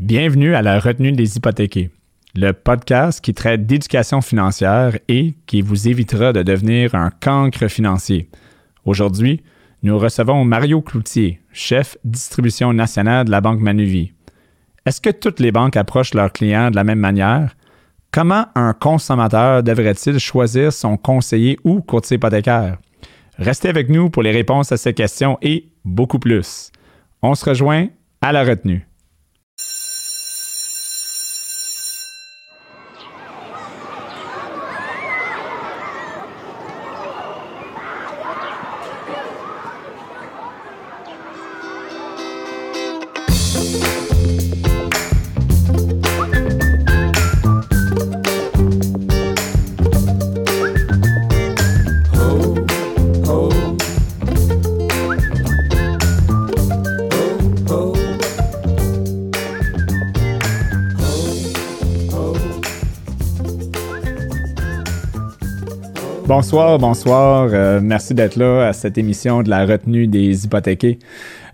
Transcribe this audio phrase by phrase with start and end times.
[0.00, 1.90] Bienvenue à la retenue des hypothéqués,
[2.34, 8.30] le podcast qui traite d'éducation financière et qui vous évitera de devenir un cancre financier.
[8.86, 9.42] Aujourd'hui,
[9.82, 14.14] nous recevons Mario Cloutier, chef distribution nationale de la Banque Manuvie.
[14.86, 17.54] Est-ce que toutes les banques approchent leurs clients de la même manière?
[18.10, 22.78] Comment un consommateur devrait-il choisir son conseiller ou courtier hypothécaire?
[23.36, 26.72] Restez avec nous pour les réponses à ces questions et beaucoup plus.
[27.20, 27.88] On se rejoint
[28.22, 28.86] à la retenue.
[66.50, 67.50] Bonsoir, bonsoir.
[67.52, 70.98] Euh, merci d'être là à cette émission de la retenue des hypothéqués.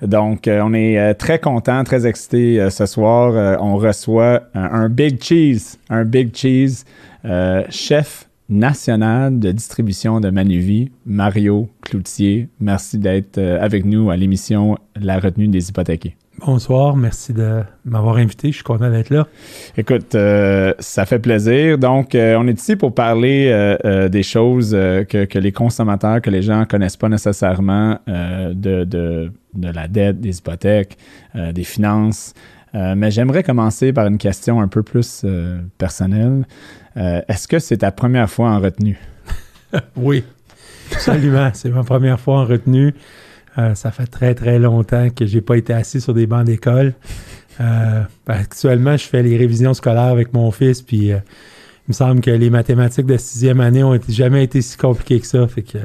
[0.00, 3.58] Donc, euh, on est euh, très content, très excité ce soir.
[3.60, 6.86] on reçoit un Big Cheese, un Big Cheese,
[7.68, 12.48] chef national de distribution de Manuvie, Mario Cloutier.
[12.58, 16.16] Merci d'être avec nous à l'émission La retenue des hypothéqués.
[16.38, 18.48] Bonsoir, merci de m'avoir invité.
[18.48, 19.26] Je suis content d'être là.
[19.78, 21.78] Écoute, euh, ça fait plaisir.
[21.78, 26.42] Donc, euh, on est ici pour parler euh, des choses que, les consommateurs, que les
[26.42, 30.98] gens ne connaissent pas nécessairement de, de, la dette, des hypothèques,
[31.34, 32.34] des finances.
[32.74, 35.24] mais j'aimerais commencer par une question un peu plus
[35.78, 36.46] personnelle.
[36.96, 38.98] Est-ce que c'est ta première fois en retenue?
[39.96, 40.22] oui,
[40.92, 41.50] absolument.
[41.54, 42.94] c'est ma première fois en retenue.
[43.58, 46.94] Euh, ça fait très, très longtemps que j'ai pas été assis sur des bancs d'école.
[47.60, 52.20] Euh, actuellement, je fais les révisions scolaires avec mon fils, puis euh, il me semble
[52.20, 55.46] que les mathématiques de sixième année ont jamais été si compliquées que ça.
[55.48, 55.78] Fait que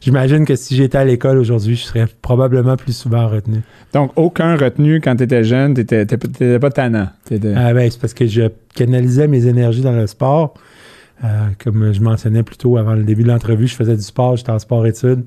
[0.00, 3.60] j'imagine que si j'étais à l'école aujourd'hui, je serais probablement plus souvent retenu.
[3.92, 7.10] Donc, aucun retenu quand tu étais jeune, tu n'étais pas tannant.
[7.54, 10.54] Ah ben, c'est parce que je canalisais mes énergies dans le sport.
[11.62, 14.50] comme je mentionnais plus tôt avant le début de l'entrevue, je faisais du sport, j'étais
[14.50, 15.26] en sport-études.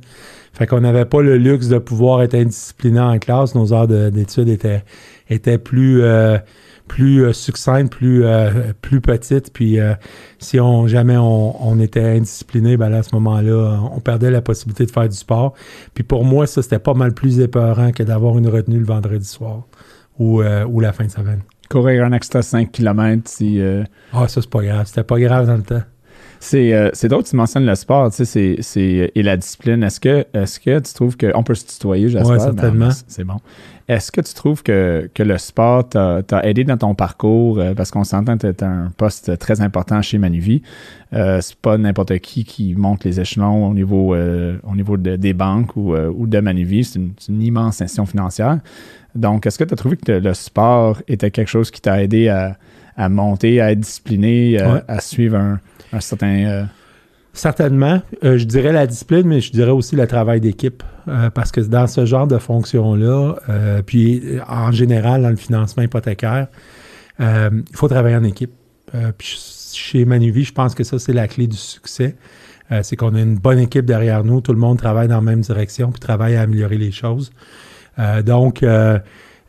[0.53, 3.56] Fait qu'on n'avait pas le luxe de pouvoir être indiscipliné en classe.
[3.56, 4.84] Nos heures d'études étaient,
[5.30, 6.38] étaient plus, euh,
[6.88, 9.53] plus euh, succinctes, plus, euh, plus petites.
[9.53, 9.78] Puis
[10.40, 14.91] si on jamais on, était indiscipliné, ben à ce moment-là, on perdait la possibilité de
[14.91, 15.53] faire du sport.
[15.94, 19.28] Puis pour moi, ça, c'était pas mal plus épeurant que d'avoir une retenue le vendredi
[19.28, 19.63] soir
[20.18, 21.41] ou, ou la fin de semaine.
[21.69, 23.62] Courir un extra 5 km si.
[24.13, 24.88] Ah, ça, c'est pas grave.
[24.88, 25.84] C'était pas grave dans le temps.
[26.40, 29.84] C'est euh, drôle que tu mentionnes le sport, tu sais, c'est, et la discipline.
[29.84, 32.31] Est-ce que, est que tu trouves qu'on peut se tutoyer, j'espère?
[32.31, 32.90] Oui, certainement.
[33.08, 33.40] c'est bon.
[33.88, 37.59] Est-ce que tu trouves que, le sport t'a, aidé dans ton parcours?
[37.59, 40.62] Euh, parce qu'on s'entend que tu un poste très important chez Manuvie.
[41.14, 45.34] Euh, c'est pas n'importe qui qui monte les échelons au niveau, euh, au niveau des
[45.34, 46.84] banques ou, de Manuvie.
[46.84, 48.59] C'est une, immense institution financière.
[49.16, 52.28] Donc, est-ce que tu as trouvé que le sport était quelque chose qui t'a aidé
[52.28, 55.62] à, monter, à être discipliné, à suivre un
[55.94, 56.64] Euh,
[57.34, 58.02] Certainement.
[58.24, 60.84] Euh, je dirais la discipline, mais je dirais aussi le travail d'équipe.
[61.08, 63.36] Euh, parce que dans ce genre de fonction-là,
[63.86, 66.48] puis en général dans le financement hypothécaire,
[67.20, 68.52] il faut travailler en équipe.
[69.18, 69.40] puis
[69.74, 72.16] chez Manuvie, je pense que ça, c'est la clé du succès.
[72.81, 75.42] c'est qu'on a une bonne équipe derrière nous, tout le monde travaille dans la même
[75.42, 77.31] direction, puis travaille à améliorer les choses.
[78.25, 78.66] donc,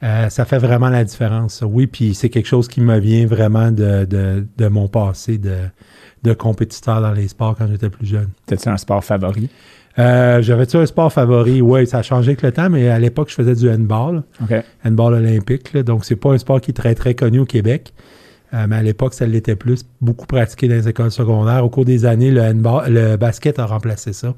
[0.02, 1.62] ça fait vraiment la différence.
[1.66, 5.56] Oui, puis c'est quelque chose qui me vient vraiment de, de mon passé de,
[6.22, 8.28] de compétiteurs dans les sports quand j'étais plus jeune.
[8.46, 9.48] T'as-tu un sport favori?
[9.98, 11.60] Euh, J'avais-tu un sport favori?
[11.60, 14.22] Oui, ça a changé avec le temps, mais à l'époque, je faisais du handball.
[14.84, 15.76] Handball olympique.
[15.78, 17.92] donc, c'est pas un sport qui est très, très connu au Québec.
[18.54, 19.84] Euh, mais à l'époque, ça l'était plus.
[20.00, 21.64] Beaucoup pratiqué dans les écoles secondaires.
[21.64, 24.34] Au cours des années, le, handball, le basket a remplacé ça.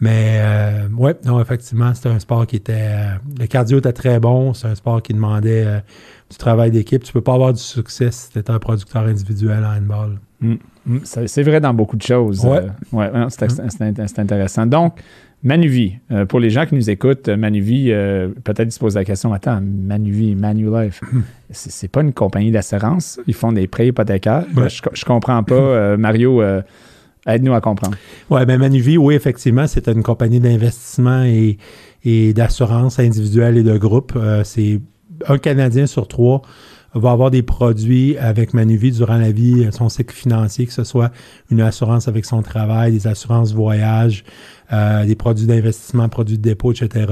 [0.00, 2.72] Mais euh, oui, non, effectivement, c'était un sport qui était.
[2.74, 4.52] Euh, le cardio était très bon.
[4.52, 5.78] C'est un sport qui demandait euh,
[6.30, 7.02] du travail d'équipe.
[7.04, 10.18] Tu peux pas avoir du succès si tu étais un producteur individuel en handball.
[10.40, 10.54] Mm.
[10.86, 10.98] Mm.
[11.04, 12.44] C'est vrai dans beaucoup de choses.
[12.44, 12.66] Ouais.
[12.92, 14.66] ouais c'est intéressant.
[14.66, 14.98] Donc,
[15.42, 15.98] Manuvie,
[16.28, 17.90] pour les gens qui nous écoutent, Manuvie,
[18.44, 21.20] peut-être ils se posent la question attends, Manuvie, Manulife, mm.
[21.50, 23.20] c'est pas une compagnie d'assurance?
[23.26, 24.44] Ils font des prêts hypothécaires.
[24.54, 25.96] Je, je comprends pas.
[25.96, 26.42] Mario
[27.26, 27.96] Aide-nous à comprendre.
[28.30, 31.58] Oui, bien, Manuvie, oui, effectivement, c'est une compagnie d'investissement et,
[32.04, 34.12] et d'assurance individuelle et de groupe.
[34.16, 34.80] Euh, c'est
[35.26, 36.42] un Canadien sur trois
[36.98, 41.10] va avoir des produits avec Manuvie durant la vie, son cycle financier, que ce soit
[41.50, 44.24] une assurance avec son travail, des assurances voyage,
[44.72, 47.06] euh, des produits d'investissement, produits de dépôt, etc.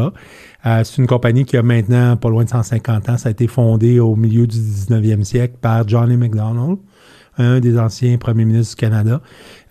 [0.66, 3.18] Euh, c'est une compagnie qui a maintenant pas loin de 150 ans.
[3.18, 6.78] Ça a été fondé au milieu du 19e siècle par Johnny McDonald
[7.38, 9.20] un des anciens premiers ministres du Canada.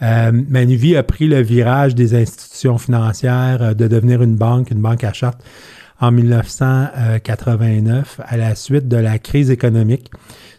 [0.02, 4.82] Euh, Manuvie a pris le virage des institutions financières euh, de devenir une banque, une
[4.82, 5.42] banque à charte
[6.02, 10.10] en 1989 à la suite de la crise économique.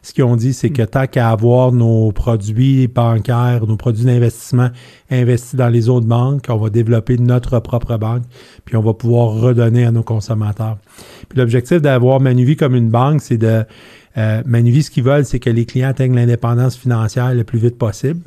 [0.05, 4.69] Ce qu'ils ont dit, c'est que tant qu'à avoir nos produits bancaires, nos produits d'investissement
[5.11, 8.25] investis dans les autres banques, on va développer notre propre banque,
[8.65, 10.79] puis on va pouvoir redonner à nos consommateurs.
[11.29, 13.65] Puis l'objectif d'avoir Manuvie comme une banque, c'est de...
[14.17, 17.79] Euh, Manuvie, ce qu'ils veulent, c'est que les clients atteignent l'indépendance financière le plus vite
[17.79, 18.21] possible.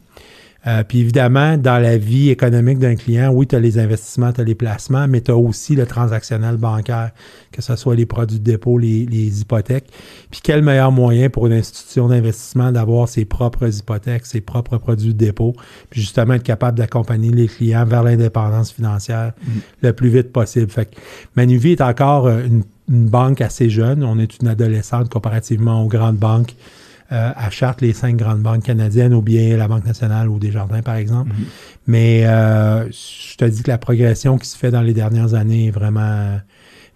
[0.68, 4.42] Euh, puis évidemment, dans la vie économique d'un client, oui, tu as les investissements, tu
[4.42, 7.12] as les placements, mais tu as aussi le transactionnel bancaire,
[7.52, 9.86] que ce soit les produits de dépôt, les, hypothèques.
[10.32, 15.14] Puis quel meilleur moyen pour une institution d'investissement d'avoir ses propres hypothèques, ses propres produits
[15.14, 15.54] de dépôt,
[15.92, 19.52] puis justement être capable d'accompagner les clients vers l'indépendance financière mm.
[19.84, 20.72] le plus vite possible.
[20.72, 20.96] Fait que
[21.36, 24.04] Manuvie est encore euh, une, une banque assez jeune.
[24.04, 26.56] On est une adolescente comparativement aux grandes banques
[27.12, 30.82] euh, à Chartres les cinq grandes banques canadiennes ou bien la Banque nationale ou Desjardins,
[30.82, 31.30] par exemple.
[31.30, 31.46] Mhm.
[31.86, 35.68] Mais euh, je te dis que la progression qui se fait dans les dernières années
[35.68, 36.40] est vraiment,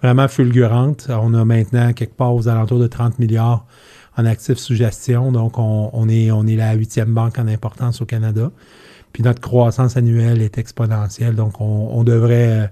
[0.02, 1.08] vraiment fulgurante.
[1.10, 3.68] On a maintenant quelque part aux alentours de 30 milliards
[4.18, 5.32] en actifs sous gestion.
[5.32, 8.52] Donc, on, est, on est la huitième banque en importance au Canada.
[9.14, 11.36] Puis notre croissance annuelle est exponentielle.
[11.36, 12.68] Donc, on, devrait euh,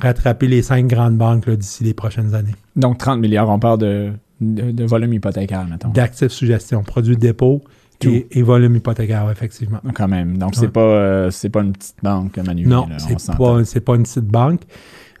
[0.00, 2.54] rattraper les cinq grandes banques d'ici les prochaines années.
[2.76, 5.88] Donc, 30 milliards, on parle de de, volume hypothécaire, mettons.
[5.88, 7.62] D'actifs sous gestion, produits de dépôt
[8.02, 9.80] et, volume hypothécaire, effectivement.
[9.94, 10.36] Quand même.
[10.38, 12.66] Donc, c'est pas, euh, pas une petite banque, Manu.
[12.66, 14.62] Non, c'est pas, pas une petite banque.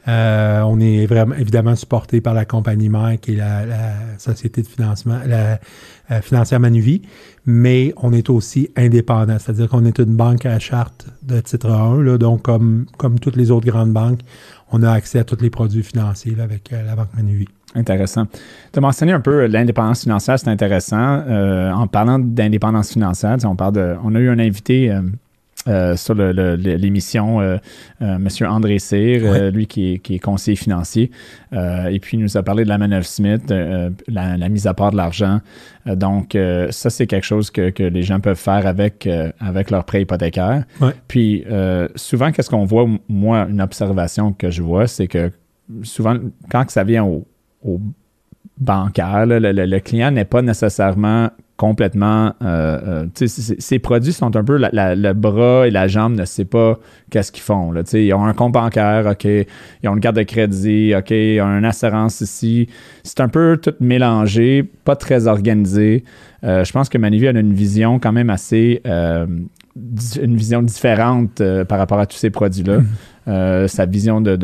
[0.08, 4.68] Euh, on est vraiment évidemment supporté par la compagnie mère qui est la, société de
[4.68, 5.58] financement, la,
[6.12, 7.02] euh, financière Manuvie,
[7.46, 12.02] mais on est aussi indépendant, c'est-à-dire qu'on est une banque à charte de titre 1,
[12.02, 14.20] là, donc comme, comme toutes les autres grandes banques,
[14.72, 17.48] on a accès à tous les produits financiers avec la banque Manuvie.
[17.74, 18.26] Intéressant.
[18.72, 21.22] Tu as mentionné un peu l'indépendance financière, c'est intéressant.
[21.28, 24.90] Euh, en parlant d'indépendance financière, on, parle de, on a eu un invité
[25.66, 27.40] euh, euh, sur l'émission,
[28.00, 28.28] M.
[28.42, 31.10] André Cyr, lui qui est, conseiller financier.
[31.52, 33.52] et puis, il nous a parlé de la manœuvre Smith,
[34.08, 35.40] la, mise à part de l'argent.
[35.86, 36.36] donc,
[36.70, 39.08] ça, c'est quelque chose que, les gens peuvent faire avec,
[39.40, 40.64] avec leur prêt hypothécaire.
[41.08, 41.44] Puis,
[41.94, 42.86] souvent, qu'est-ce qu'on voit?
[43.08, 45.30] Moi, une observation que je vois, c'est que
[45.82, 46.16] souvent,
[46.50, 47.26] quand ça vient au,
[47.64, 47.80] au
[48.58, 49.26] bancaire.
[49.26, 52.34] Le, client n'est pas nécessairement complètement.
[52.42, 53.26] Euh, euh
[53.58, 56.78] ces produits sont un peu le bras et la jambe ne sait pas
[57.10, 57.72] qu'est-ce qu'ils font.
[57.72, 61.40] Là, ils ont un compte bancaire, OK, ils ont une carte de crédit, OK, ils
[61.40, 62.68] ont une assurance ici.
[63.02, 66.04] C'est un peu tout mélangé, pas très organisé.
[66.44, 68.82] Euh, je pense que Manivie a une vision quand même assez.
[68.84, 72.78] Une vision différente par rapport à tous ces produits-là.
[73.26, 73.68] Mm-hmm.
[73.68, 74.36] sa vision de,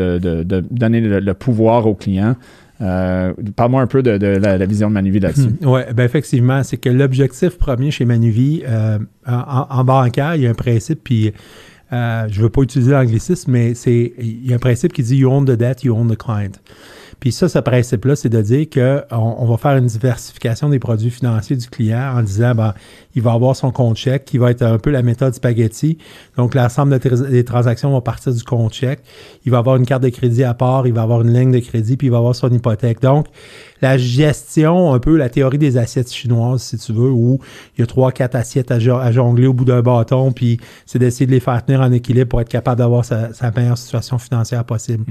[0.70, 2.37] donner le, pouvoir au client.
[2.80, 5.50] Euh, parle-moi un peu de, la, vision de Manuvie là-dessus.
[5.62, 10.50] Oui, ben effectivement, c'est que l'objectif premier chez Manuvie, euh, en, bancaire, il y a
[10.50, 11.32] un principe, puis
[11.92, 15.02] euh, je ne veux pas utiliser l'anglicisme, mais c'est il y a un principe qui
[15.02, 16.58] dit You own the debt, you own the client.
[17.22, 19.04] Puis ça, ce principe-là, c'est de dire qu'on
[19.38, 22.74] on va faire une diversification des produits financiers du client en disant, ben,
[23.14, 25.98] il va avoir son compte chèque, qui va être un peu la méthode spaghetti.
[26.36, 29.04] Donc, l'ensemble des transactions vont partir du compte chèque.
[29.44, 31.60] Il va avoir une carte de crédit à part, il va avoir une ligne de
[31.60, 33.00] crédit, puis il va avoir son hypothèque.
[33.00, 33.28] Donc,
[33.82, 37.38] la gestion, un peu la théorie des assiettes chinoises, si tu veux, où
[37.78, 38.80] il y a trois, quatre assiettes à,
[39.12, 42.40] jongler au bout d'un bâton, puis c'est d'essayer de les faire tenir en équilibre pour
[42.40, 45.04] être capable d'avoir sa, meilleure situation financière possible.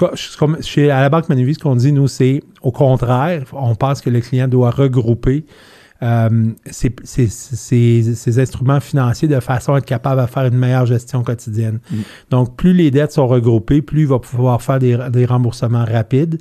[0.00, 4.00] Mm chez, à la Banque Manuvie, ce qu'on dit, nous, c'est au contraire, on pense
[4.00, 5.44] que le client doit regrouper
[6.02, 11.78] euh, ces, instruments financiers de façon à être capable de faire une meilleure gestion quotidienne.
[11.90, 11.96] Mm.
[12.30, 16.38] Donc, plus les dettes sont regroupées, plus il va pouvoir faire des, remboursements rapides.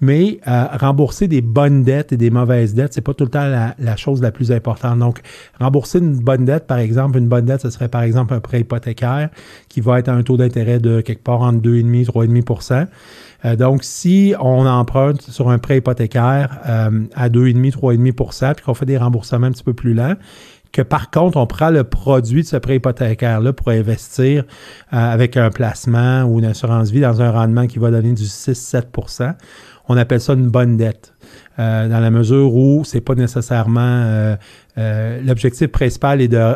[0.00, 3.48] Mais euh, rembourser des bonnes dettes et des mauvaises dettes, c'est pas tout le temps
[3.48, 4.98] la, chose la plus importante.
[4.98, 5.20] Donc,
[5.60, 8.60] rembourser une bonne dette, par exemple, une bonne dette, ce serait par exemple un prêt
[8.60, 9.30] hypothécaire
[9.68, 12.86] qui va être à un taux d'intérêt de quelque part entre 2,5 et 3,5%
[13.44, 18.74] euh, donc, si on emprunte sur un prêt hypothécaire euh, à 2,5, 3,5% puis qu'on
[18.74, 20.14] fait des remboursements un petit peu plus lents,
[20.72, 24.44] que par contre, on prend le produit de ce prêt hypothécaire-là pour investir
[24.92, 28.24] euh, avec un placement ou une assurance vie dans un rendement qui va donner du
[28.24, 29.34] 6-7%
[29.88, 31.14] on appelle ça une bonne dette.
[31.58, 34.36] Euh, dans la mesure où c'est pas nécessairement euh,
[34.78, 36.54] euh, l'objectif principal est de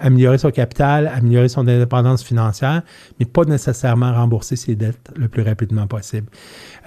[0.00, 2.82] améliorer son capital, améliorer son indépendance financière,
[3.20, 6.26] mais pas nécessairement rembourser ses dettes le plus rapidement possible.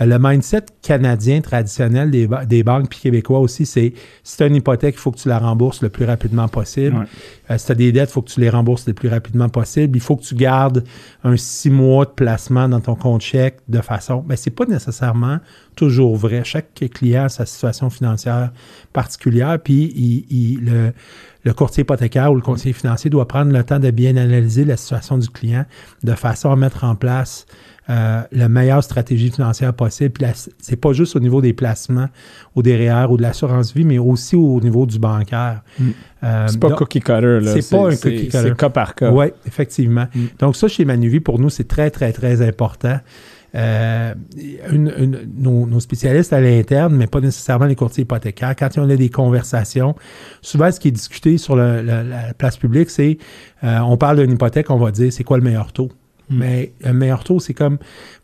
[0.01, 3.93] le mindset canadien traditionnel des, des banques puis québécois aussi, c'est
[4.23, 7.07] si tu as une hypothèque, il faut que tu la rembourses le plus rapidement possible.
[7.55, 9.95] si tu as des dettes, il faut que tu les rembourses le plus rapidement possible.
[9.97, 10.83] Il faut que tu gardes
[11.23, 14.23] un six mois de placement dans ton compte chèque de façon.
[14.23, 15.39] Mais ben, c'est pas nécessairement
[15.75, 16.43] toujours vrai.
[16.43, 18.51] Chaque client a sa situation financière
[18.93, 19.93] particulière, puis
[20.29, 20.93] il,
[21.43, 24.77] le, courtier hypothécaire ou le conseiller financier doit prendre le temps de bien analyser la
[24.77, 25.65] situation du client
[26.03, 27.45] de façon à mettre en place
[27.87, 30.09] euh, la meilleure stratégie financière possible.
[30.09, 30.25] Puis
[30.59, 32.07] c'est pas juste au niveau des placements
[32.55, 35.61] ou des REER ou de l'assurance vie, mais aussi au niveau du bancaire.
[35.77, 35.89] Mm.
[36.23, 37.53] Euh, c'est pas cookie cutter, là.
[37.61, 38.41] C'est pas un cookie cutter.
[38.41, 39.11] C'est cas par cas.
[39.11, 40.07] Oui, effectivement.
[40.15, 40.25] Mm.
[40.39, 42.99] Donc ça, chez Manuvie, pour nous, c'est très, très, très important.
[43.55, 44.13] Euh,
[45.37, 49.95] nos, spécialistes à l'interne, mais pas nécessairement les courtiers hypothécaires, quand on a des conversations,
[50.41, 53.17] souvent ce qui est discuté sur la place publique, c'est
[53.63, 55.89] euh, on parle d'une hypothèque, on va dire c'est quoi le meilleur taux?
[56.29, 56.37] Hmm.
[56.39, 57.77] Mais le meilleur taux, c'est comme.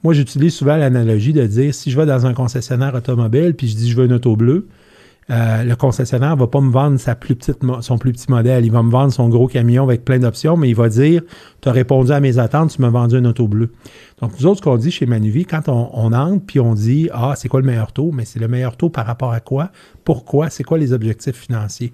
[0.03, 3.75] Moi, j'utilise souvent l'analogie de dire si je vais dans un concessionnaire automobile puis je
[3.75, 4.67] dis je veux une auto bleue,
[5.29, 8.65] euh, le concessionnaire ne va pas me vendre sa plus petite, son plus petit modèle.
[8.65, 11.21] Il va me vendre son gros camion avec plein d'options, mais il va dire
[11.61, 13.71] Tu as répondu à mes attentes, tu m'as vendu un auto bleu.
[14.19, 17.33] Donc, nous autres, ce qu'on dit chez Manuvie, quand on, entre puis on dit Ah,
[17.37, 19.71] c'est quoi le meilleur taux Mais c'est le meilleur taux par rapport à quoi?
[20.03, 20.49] Pourquoi?
[20.49, 21.93] C'est quoi les objectifs financiers?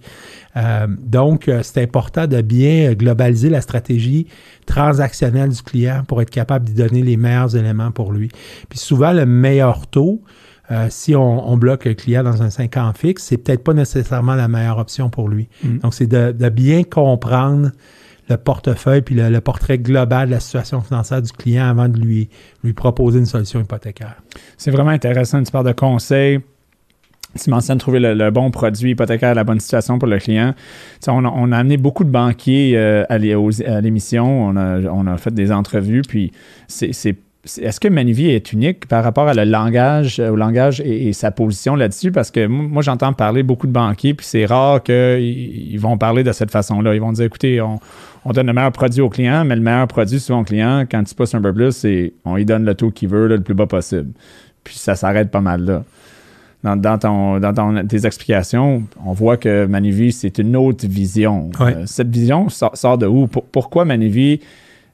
[0.55, 4.27] Euh, Donc, euh, c'est important de bien globaliser la stratégie
[4.65, 8.29] transactionnelle du client pour être capable d'y donner les meilleurs éléments pour lui.
[8.69, 10.21] Puis souvent, le meilleur taux,
[10.69, 14.35] euh, si on, bloque le client dans un 5 ans fixe, c'est peut-être pas nécessairement
[14.35, 15.47] la meilleure option pour lui.
[15.63, 15.77] Mm.
[15.79, 17.71] Donc, c'est de, bien comprendre
[18.29, 22.29] le portefeuille puis le, portrait global de la situation financière du client avant de lui,
[22.63, 24.17] lui proposer une solution hypothécaire.
[24.57, 25.41] C'est vraiment intéressant.
[25.41, 26.39] Tu parles de conseils.
[27.41, 30.53] Tu mentionnes trouver le, bon produit hypothécaire, la bonne situation pour le client.
[31.07, 34.47] On a, on, a, amené beaucoup de banquiers euh, à l'émission.
[34.47, 36.01] On a, on a fait des entrevues.
[36.01, 36.31] Puis
[36.67, 37.15] c'est
[37.61, 41.75] est-ce que Manuvie est unique par rapport à le langage, au langage et, sa position
[41.75, 42.11] là-dessus?
[42.11, 46.31] Parce que moi, j'entends parler beaucoup de banquiers, puis c'est rare qu'ils vont parler de
[46.31, 46.93] cette façon-là.
[46.95, 47.79] Ils vont dire, écoutez, on,
[48.31, 51.15] donne le meilleur produit au client, mais le meilleur produit souvent au client, quand tu
[51.15, 53.67] passes un peu plus, c'est on lui donne le taux qu'il veut, le plus bas
[53.67, 54.11] possible.
[54.63, 55.83] Puis ça s'arrête pas mal là.
[56.63, 61.49] Dans, ton, tes explications, on voit que Manuvie, c'est une autre vision.
[61.61, 63.27] Euh, cette vision sort, de où?
[63.27, 64.41] pourquoi Manuvie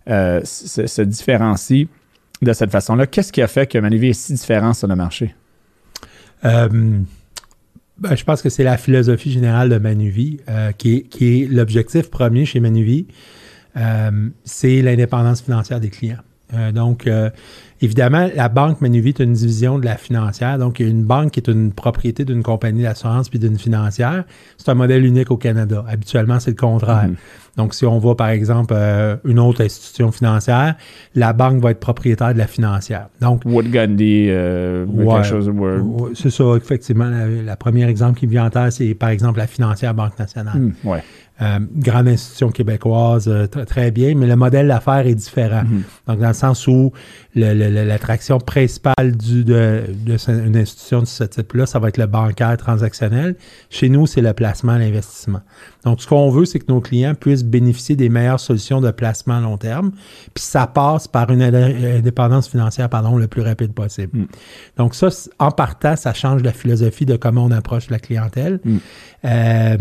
[0.08, 1.88] euh, se différencie
[2.44, 3.08] de cette façon-là.
[3.08, 5.36] Qu'est-ce qui a fait que Manuvie est si différent sur le marché?
[6.46, 7.00] Euh,
[7.98, 12.46] ben, je pense que c'est la philosophie générale de Manuvie, euh, qui est, l'objectif premier
[12.46, 13.08] chez Manuvie.
[13.78, 16.22] Euh, c'est l'indépendance financière des clients.
[16.74, 17.08] Donc,
[17.82, 20.58] évidemment, la banque Manuvie est une division de la financière.
[20.58, 23.58] Donc, il y a une banque qui est une propriété d'une compagnie d'assurance puis d'une
[23.58, 24.24] financière.
[24.58, 25.84] C'est un modèle unique au Canada.
[25.88, 27.08] Habituellement, c'est le contraire.
[27.08, 27.16] Mm-hmm.
[27.58, 30.76] Donc, si on voit, par exemple, euh, une autre institution financière,
[31.14, 33.10] la banque va être propriétaire de la financière.
[33.22, 37.10] Donc, Wood Gundy, euh, quelque chose de C'est ça, effectivement.
[37.10, 40.72] Le premier exemple qui me vient en tête, c'est, par exemple, la financière Banque nationale.
[40.84, 41.04] Ouais.
[41.42, 45.64] Euh, grande institution québécoise, euh, très bien, mais le modèle d'affaires est différent.
[45.64, 45.82] Mhm.
[46.08, 46.92] Donc, dans le sens où
[47.34, 53.36] l'attraction principale d'une de, institution de ce type-là, ça va être le bancaire transactionnel.
[53.72, 55.42] Chez nous, c'est le placement, l'investissement.
[55.84, 59.38] Donc, ce qu'on veut, c'est que nos clients puissent bénéficier des meilleures solutions de placement
[59.38, 59.92] à long terme,
[60.36, 64.20] puis ça passe par une indépendance financière, pardon, le plus rapide possible.
[64.20, 64.28] Mhm.
[64.78, 65.08] Donc, ça,
[65.40, 68.60] en partant, ça change la philosophie de comment on approche la clientèle.
[68.64, 68.80] Mhm.
[69.26, 69.78] Euh,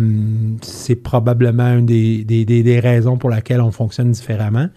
[0.63, 4.69] c'est probablement une des, raisons pour lesquelles on fonctionne différemment.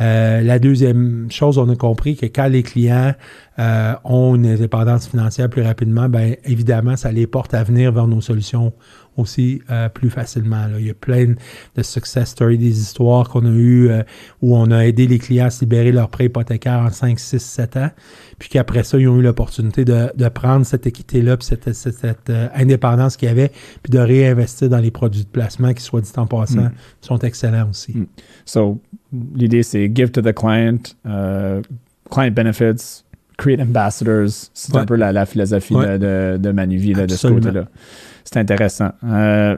[0.00, 3.14] Euh, la deuxième chose, on a compris que quand les clients
[3.58, 8.06] euh, ont une indépendance financière plus rapidement, bien évidemment, ça les porte à venir vers
[8.06, 8.72] nos solutions
[9.18, 10.66] aussi euh, plus facilement.
[10.78, 11.34] Il y a plein
[11.76, 14.02] de success stories, des histoires qu'on a eues euh,
[14.40, 17.38] où on a aidé les clients à se libérer leur prêt hypothécaire en 5, 6,
[17.38, 17.90] 7 ans,
[18.38, 22.48] puis qu'après ça, ils ont eu l'opportunité de, prendre cette équité-là, puis cette, cette, euh,
[22.54, 23.50] indépendance qu'il y avait,
[23.82, 26.72] puis de réinvestir dans les produits de placement qui, soit dit en passant, mm.
[27.00, 27.92] sont excellents aussi.
[27.92, 28.06] Mm.
[28.44, 28.80] So,
[29.34, 30.94] l'idée, c'est give to the client,
[32.10, 33.02] client benefits,
[33.38, 34.50] create ambassadors.
[34.52, 37.68] C'est un peu la, philosophie de, de, Manuvie de ce côté-là.
[38.30, 38.90] C'est intéressant.
[39.04, 39.56] Euh,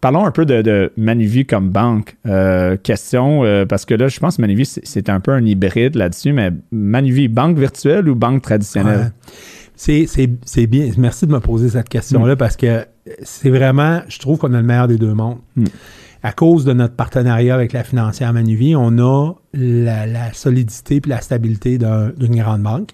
[0.00, 2.16] parlons un peu de, de comme banque.
[2.26, 5.94] Euh, question, euh, parce que là, je pense que Manuvie, c'est un peu un hybride
[5.94, 9.12] là-dessus, mais Manuvie, banque virtuelle ou banque traditionnelle?
[9.76, 10.90] C'est bien.
[10.98, 12.38] Merci de me poser cette question-là mm.
[12.38, 12.84] parce que
[13.22, 15.38] c'est vraiment, je trouve qu'on a le meilleur des deux mondes.
[15.54, 15.66] Mm.
[16.24, 21.20] À cause de notre partenariat avec la financière Manuvie, on a la, solidité et la
[21.20, 22.90] stabilité d'une grande banque.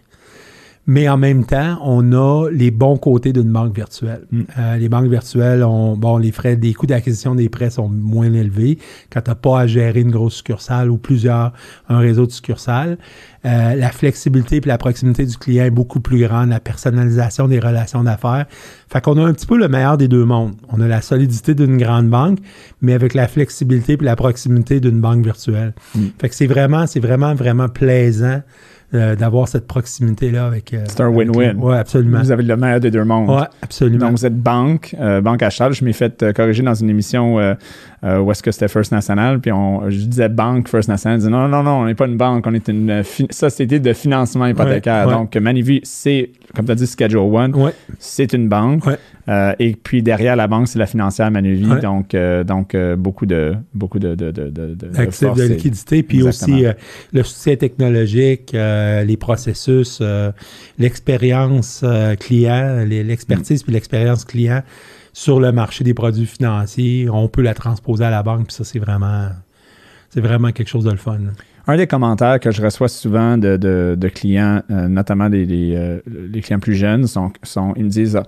[0.88, 4.23] Mais en même temps, on a les bons côtés d'une banque virtuelle.
[4.30, 4.42] Mm.
[4.59, 8.33] Euh, les banques virtuelles ont, bon, les frais, des coûts d'acquisition des prêts sont moins
[8.33, 8.78] élevés
[9.12, 11.52] quand tu n'as pas à gérer une grosse succursale ou plusieurs,
[11.90, 12.97] un réseau de succursales.
[13.45, 17.61] Euh, la flexibilité et la proximité du client est beaucoup plus grande, la personnalisation des
[17.61, 18.47] relations d'affaires.
[18.90, 20.54] Fait qu'on a un petit peu le meilleur des deux mondes.
[20.71, 22.38] On a la solidité d'une grande banque,
[22.80, 25.75] mais avec la flexibilité et la proximité d'une banque virtuelle.
[25.95, 26.07] Mm.
[26.18, 28.40] Fait que c'est vraiment, c'est vraiment, vraiment plaisant
[28.95, 30.73] euh, d'avoir cette proximité-là avec.
[30.73, 31.57] euh, C'est un win-win.
[31.59, 32.21] Ouais, absolument.
[32.21, 33.28] Vous avez le meilleur des deux mondes.
[33.28, 34.07] Ouais, absolument.
[34.07, 35.78] Donc, vous êtes banque, euh, banque à charge.
[35.78, 37.37] Je m'ai fait euh, corriger dans une émission
[38.02, 41.18] où est-ce que c'était First National, puis on, je disais banque First National.
[41.18, 43.92] Je disais non, non, non, on n'est pas une banque, on est une société de
[43.92, 45.07] financement hypothécaire.
[45.07, 45.18] Ouais, ouais.
[45.18, 48.85] Donc, Manivy, c'est, comme tu as dit, Schedule One, ouais, c'est une banque.
[49.29, 51.67] Euh, et puis derrière la banque, c'est la financière Manuvie.
[51.67, 51.81] Ouais.
[51.81, 56.57] Donc, euh, donc euh, beaucoup de beaucoup de, de, de, de, de liquidité, puis Exactement.
[56.57, 56.73] aussi euh,
[57.13, 60.01] le soutien technologique, les processus,
[60.79, 61.85] l'expérience
[62.21, 63.07] client, les- Mm.
[63.09, 64.63] l'expertise puis l'expérience client
[65.13, 67.09] sur le marché des produits financiers.
[67.11, 69.29] On peut la transposer à la banque, puis ça, c'est vraiment,
[70.11, 71.19] c'est vraiment quelque chose de le fun.
[71.71, 75.75] Un des commentaires que je reçois souvent de, de- de clients, euh, notamment des, des,
[75.77, 76.01] euh,
[76.33, 78.23] les clients plus jeunes, sont, sont ils me disent ah,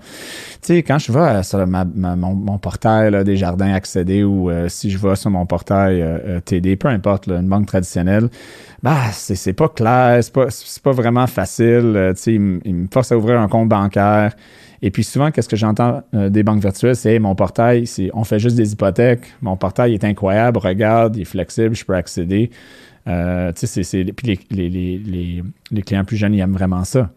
[0.61, 4.51] Tu sais, quand je vais sur ma- ma- mon, portail là, des jardins accédés ou
[4.51, 7.65] euh, si je vais sur mon portail euh, euh, TD, peu importe, là, une banque
[7.65, 8.29] traditionnelle,
[8.83, 10.45] bah, c'est pas clair, c'est pas,
[10.83, 11.93] pas vraiment facile.
[11.95, 14.35] euh, tu sais, ils, me- ils me forcent à ouvrir un compte bancaire.
[14.83, 18.39] Et puis souvent, qu'est-ce que j'entends euh, des banques virtuelles, c'est mon portail, on fait
[18.39, 19.23] juste des hypothèques.
[19.41, 22.51] Mon portail est incroyable, regarde, il est flexible, je peux accéder.
[23.07, 26.83] Euh, c'est- c'est- puis les, les, les, les, les clients plus jeunes, ils aiment vraiment
[26.83, 27.09] ça.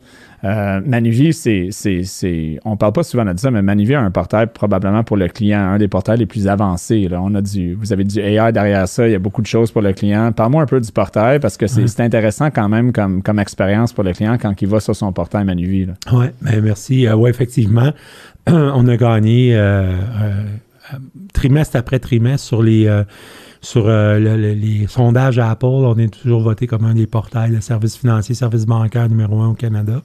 [0.43, 4.11] Euh, Manuvie, c'est, c'est, c'est, on parle pas souvent de ça, mais Manuvie a un
[4.11, 7.09] portail probablement pour le client, un des portails les plus avancés.
[7.09, 7.21] Là.
[7.23, 9.71] On a du, vous avez du AI derrière ça, il y a beaucoup de choses
[9.73, 10.33] pour le client.
[10.33, 11.87] Parle-moi un peu du portail parce que c'est, Ouais.
[11.87, 15.13] c'est intéressant quand même comme, comme expérience pour le client quand il va sur son
[15.13, 15.87] portail Manuvie.
[15.87, 15.95] Là.
[16.13, 17.07] Oui, ben merci.
[17.11, 17.93] oui, effectivement,
[18.47, 20.43] on a gagné euh, euh,
[21.33, 23.05] trimestre après trimestre sur les euh,
[23.65, 25.67] sur euh, le- le- les sondages à Apple.
[25.67, 29.49] On est toujours voté comme un des portails de services financiers, services bancaires numéro un
[29.49, 30.03] au Canada.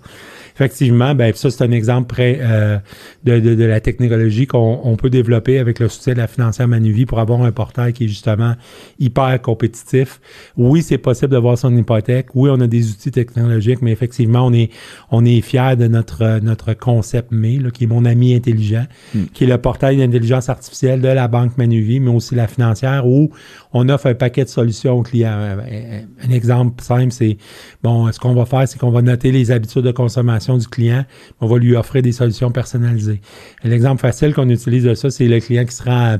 [0.59, 2.77] Effectivement, ben ça, c'est un exemple près euh,
[3.23, 6.67] de, de- de la technologie qu'on on peut développer avec le soutien de la financière
[6.67, 8.55] Manuvie pour avoir un portail qui est justement
[8.99, 10.19] hyper compétitif.
[10.57, 12.27] Oui, c'est possible d'avoir son hypothèque.
[12.35, 14.69] Oui, on a des outils technologiques, mais effectivement, on est,
[15.11, 18.85] on est fiers de notre, notre concept là, qui est mon ami intelligent,
[19.15, 19.23] Mm.
[19.33, 23.31] qui est le portail d'intelligence artificielle de la banque Manuvie, mais aussi la financière, où
[23.71, 25.29] on offre un paquet de solutions aux clients.
[25.31, 27.37] Un, exemple simple, c'est,
[27.83, 31.05] bon, ce qu'on va faire, c'est qu'on va noter les habitudes de consommation du client,
[31.39, 33.21] on va lui offrir des solutions personnalisées.
[33.63, 36.17] L'exemple facile qu'on utilise de ça, c'est le client qui se rend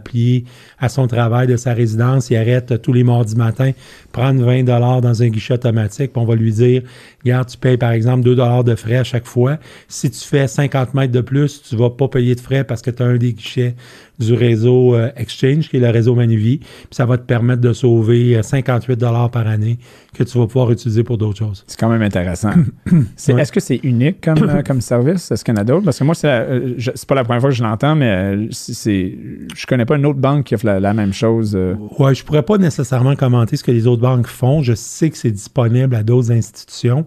[0.80, 3.72] à son travail de sa résidence, il arrête tous les mardis matin,
[4.12, 6.84] prendre 20 dollars dans un guichet automatique, on va lui dire,
[7.24, 9.58] regarde, tu payes par exemple 2 dollars de frais à chaque fois.
[9.88, 12.92] Si tu fais 50 mètres de plus, tu vas pas payer de frais parce que
[12.92, 13.76] tu as un des guichets
[14.20, 17.72] du réseau euh, Exchange, qui est le réseau Manuvie, puis ça va te permettre de
[17.74, 19.80] sauver euh, 58 dollars par année
[20.14, 21.64] que tu vas pouvoir utiliser pour d'autres choses.
[21.68, 22.52] C'est quand même intéressant.
[22.92, 23.42] Ouais.
[23.42, 25.30] Est-ce que c'est unique comme, euh, comme service?
[25.32, 25.86] Est-ce qu'il y en a d'autres?
[25.86, 26.76] Parce que moi, c'est euh,
[27.08, 29.14] pas la première fois que je l'entends, mais euh, c'est-
[29.56, 31.54] je connais pas une autre banque qui offre la, la même chose.
[31.56, 31.76] euh.
[32.00, 34.62] Ouais, je pourrais pas nécessairement commenter ce que les autres banques font.
[34.64, 37.06] Je sais que c'est disponible à d'autres institutions.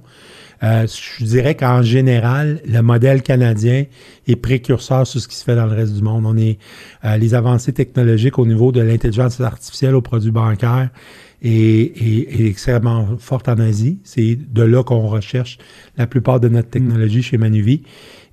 [0.62, 3.84] Euh, je dirais qu'en général, le modèle canadien
[4.28, 6.24] est précurseur sur ce qui se fait dans le reste du monde.
[6.24, 6.58] On est
[7.04, 10.90] euh, les avancées technologiques au niveau de l'intelligence artificielle aux produits bancaires
[11.42, 13.98] est, extrêmement forte en Asie.
[14.04, 15.58] C'est de là qu'on recherche
[15.96, 17.82] la plupart de notre technologie chez Manuvie.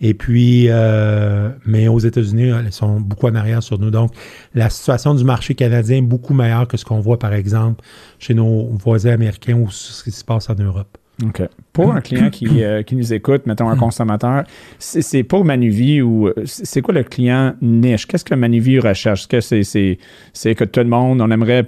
[0.01, 3.89] Et puis, euh, mais aux États-Unis, elles sont beaucoup en arrière sur nous.
[3.89, 4.11] Donc,
[4.53, 7.83] la situation du marché canadien est beaucoup meilleure que ce qu'on voit, par exemple,
[8.19, 10.97] chez nos voisins américains ou ce qui se passe en Europe.
[11.25, 11.41] OK.
[11.73, 14.43] Pour un client qui, euh, qui nous écoute, mettons un consommateur,
[14.77, 18.07] c'est pour Manuvie ou euh, c'est quoi le client niche?
[18.07, 19.27] Qu'est-ce que Manuvie recherche?
[19.31, 19.97] Est-ce que
[20.33, 21.65] c'est que tout le monde, on aimerait,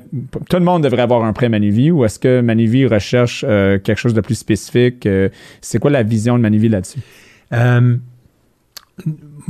[0.49, 3.99] tout le monde devrait avoir un prêt Manuvie ou est-ce que Manuvie recherche euh, quelque
[3.99, 5.05] chose de plus spécifique?
[5.05, 6.99] Euh, c'est quoi la vision de Manuvie là-dessus?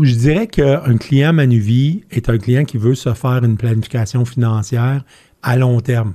[0.01, 5.03] Je dirais qu'un client Manuvie est un client qui veut se faire une planification financière
[5.43, 6.13] à long terme.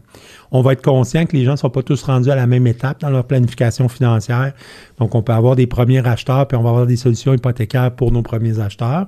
[0.53, 2.67] On va être conscient que les gens ne sont pas tous rendus à la même
[2.67, 4.53] étape dans leur planification financière.
[4.99, 8.13] Donc, on peut avoir des premiers acheteurs, puis on va avoir des solutions hypothécaires pour
[8.13, 9.07] nos premiers acheteurs.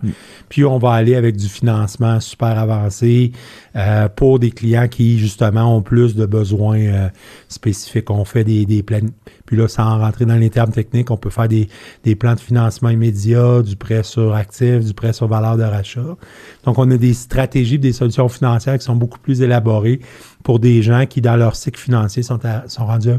[0.49, 3.33] Puis, on va aller avec du financement super avancé
[3.77, 7.09] euh, pour des clients qui, justement, ont plus de besoins euh,
[7.49, 8.11] spécifiques.
[8.11, 9.09] On fait des, des plan-
[9.49, 11.71] Puis là, sans rentrer dans les termes techniques, on peut faire des,
[12.05, 16.19] des plans de financement immédiat, du prêt sur actif, du prêt sur valeur de rachat.
[16.65, 20.01] Donc, on a des stratégies, des solutions financières qui sont beaucoup plus élaborées
[20.43, 23.11] pour des gens qui, dans leur cycle financier, sont, sont rendus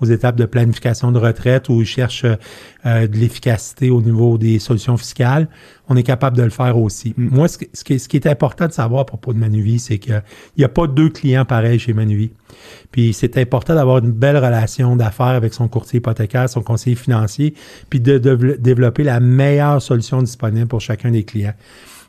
[0.00, 4.58] aux étapes de planification de retraite ou ils cherchent euh, de l'efficacité au niveau des
[4.58, 5.48] solutions fiscales.
[5.88, 7.14] On est capable de le faire aussi.
[7.16, 7.28] Mm.
[7.34, 9.98] Moi, ce, ce, qui, ce, qui, est important de savoir à propos de Manuvie, c'est
[9.98, 10.22] qu'il
[10.58, 12.32] n'y a pas deux clients pareils chez Manuvie.
[12.92, 17.54] Puis c'est important d'avoir une belle relation d'affaires avec son courtier hypothécaire, son conseiller financier,
[17.90, 21.54] puis de, de développer la meilleure solution disponible pour chacun des clients.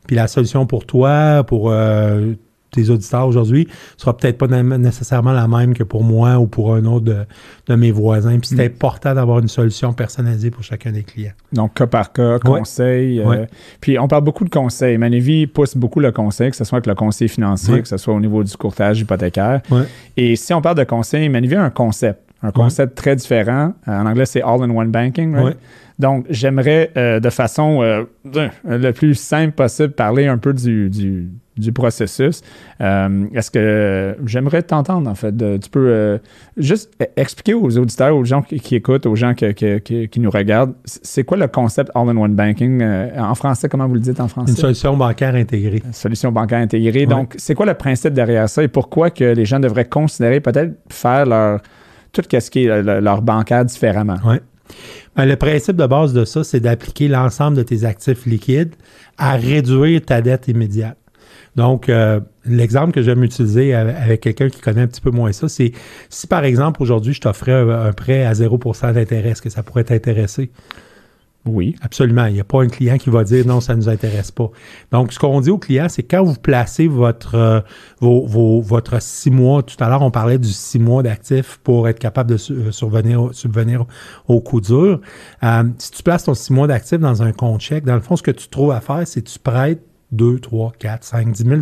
[0.07, 2.33] Puis la solution pour toi, pour euh,
[2.71, 6.85] tes auditeurs aujourd'hui sera peut-être pas nécessairement la même que pour moi ou pour un
[6.85, 8.37] autre de, mes voisins.
[8.39, 8.73] Puis c'est mm.
[8.73, 11.33] important d'avoir une solution personnalisée pour chacun des clients.
[11.53, 13.19] Donc, cas par cas, conseil.
[13.19, 13.45] Euh,
[13.81, 14.97] puis on parle beaucoup de conseils.
[14.97, 18.13] Manuvie pousse beaucoup le conseil, que ce soit avec le conseil financier, que ce soit
[18.13, 19.61] au niveau du courtage hypothécaire.
[20.15, 22.21] Et si on parle de conseil, Manuvie a un concept.
[22.43, 23.73] Un concept très différent.
[23.87, 25.33] En anglais, c'est All-in-One Banking.
[25.35, 25.57] Right?
[25.99, 28.03] Donc, j'aimerais euh, de façon euh,
[28.65, 31.31] le plus simple possible parler un peu du, du,
[31.73, 32.41] processus.
[32.81, 35.35] Euh, est-ce que j'aimerais t'entendre, en fait?
[35.59, 36.19] tu peux
[36.57, 41.23] juste e-, expliquer aux auditeurs, aux gens qui, écoutent, aux gens qui, nous regardent, c'est
[41.23, 42.83] quoi le concept All-in-One Banking?
[43.17, 44.51] en français, comment vous le dites en français?
[44.51, 45.81] Une solution bancaire intégrée.
[45.85, 47.05] Une solution bancaire intégrée.
[47.05, 50.73] Donc, c'est quoi le principe derrière ça et pourquoi que les gens devraient considérer peut-être
[50.89, 51.61] faire leur
[52.11, 54.17] tout ce qui est leur bancaire différemment?
[54.25, 54.37] Oui.
[55.15, 58.75] Ben, le principe de base de ça, c'est d'appliquer l'ensemble de tes actifs liquides
[59.17, 60.97] à réduire ta dette immédiate.
[61.57, 65.49] Donc, euh, l'exemple que j'aime utiliser avec quelqu'un qui connaît un petit peu moins ça,
[65.49, 65.71] c'est
[66.07, 69.83] si par exemple aujourd'hui je t'offrais un, prêt à 0% d'intérêt, est-ce que ça pourrait
[69.83, 70.51] t'intéresser?
[71.47, 71.75] Oui.
[71.81, 72.25] Absolument.
[72.25, 74.49] Il n'y a pas un client qui va dire non, ça ne nous intéresse pas.
[74.91, 77.61] Donc, ce qu'on dit au client, c'est quand vous placez votre, euh,
[77.99, 81.99] vos, votre six mois, tout à l'heure, on parlait du six mois d'actifs pour être
[81.99, 83.85] capable de euh, subvenir, subvenir
[84.27, 84.99] au coup dur.
[85.43, 88.15] Euh, si tu places ton six mois d'actifs dans un compte chèque, dans le fond,
[88.15, 91.43] ce que tu trouves à faire, c'est que tu prêtes 2, 3, 4, 5, 10
[91.43, 91.61] 000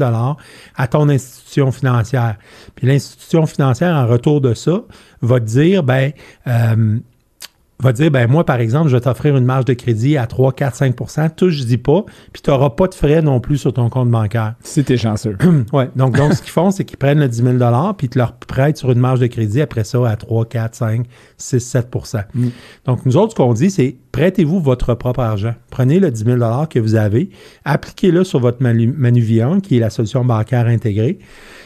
[0.75, 2.37] à ton institution financière.
[2.75, 4.83] Puis l'institution financière, en retour de ça,
[5.21, 6.11] va te dire, ben,
[7.79, 10.53] va dire, ben moi, par exemple, je vais t'offrir une marge de crédit à 3,
[10.53, 13.73] 4, 5% tout, je dis pas, puis tu n'auras pas de frais non plus sur
[13.73, 14.55] ton compte bancaire.
[14.63, 15.37] Si tu es chanceux.
[15.73, 15.83] oui.
[15.95, 17.57] Donc, donc ce qu'ils font, c'est qu'ils prennent le 10 000
[17.97, 20.75] puis ils te leur prêtent sur une marge de crédit après ça à 3, 4,
[20.75, 21.05] 5,
[21.37, 22.23] 6, 7%
[22.85, 25.53] Donc, nous autres, ce qu'on dit, c'est prêtez-vous votre propre argent.
[25.69, 27.29] Prenez le 10 000 que vous avez,
[27.65, 31.19] appliquez-le sur votre Manuvion, qui est la solution bancaire intégrée,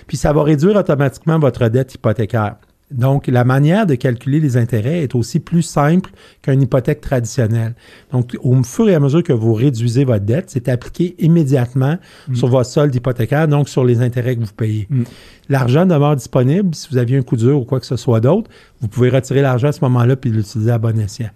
[0.08, 2.56] puis ça va réduire automatiquement votre dette hypothécaire.
[2.92, 6.10] Donc, la manière de calculer les intérêts est aussi plus simple
[6.42, 7.76] qu'une hypothèque traditionnelle.
[8.12, 11.98] Donc, au fur et à mesure que vous réduisez votre dette, c'est appliqué immédiatement
[12.28, 12.36] mm.
[12.36, 14.88] sur votre solde hypothécaire, donc sur les intérêts que vous payez.
[14.90, 15.04] Mm.
[15.50, 16.74] L'argent demeure disponible.
[16.74, 18.50] Si vous aviez un coup dur ou quoi que ce soit d'autre,
[18.82, 21.30] vous pouvez retirer l'argent à ce moment-là puis l'utiliser à bon escient.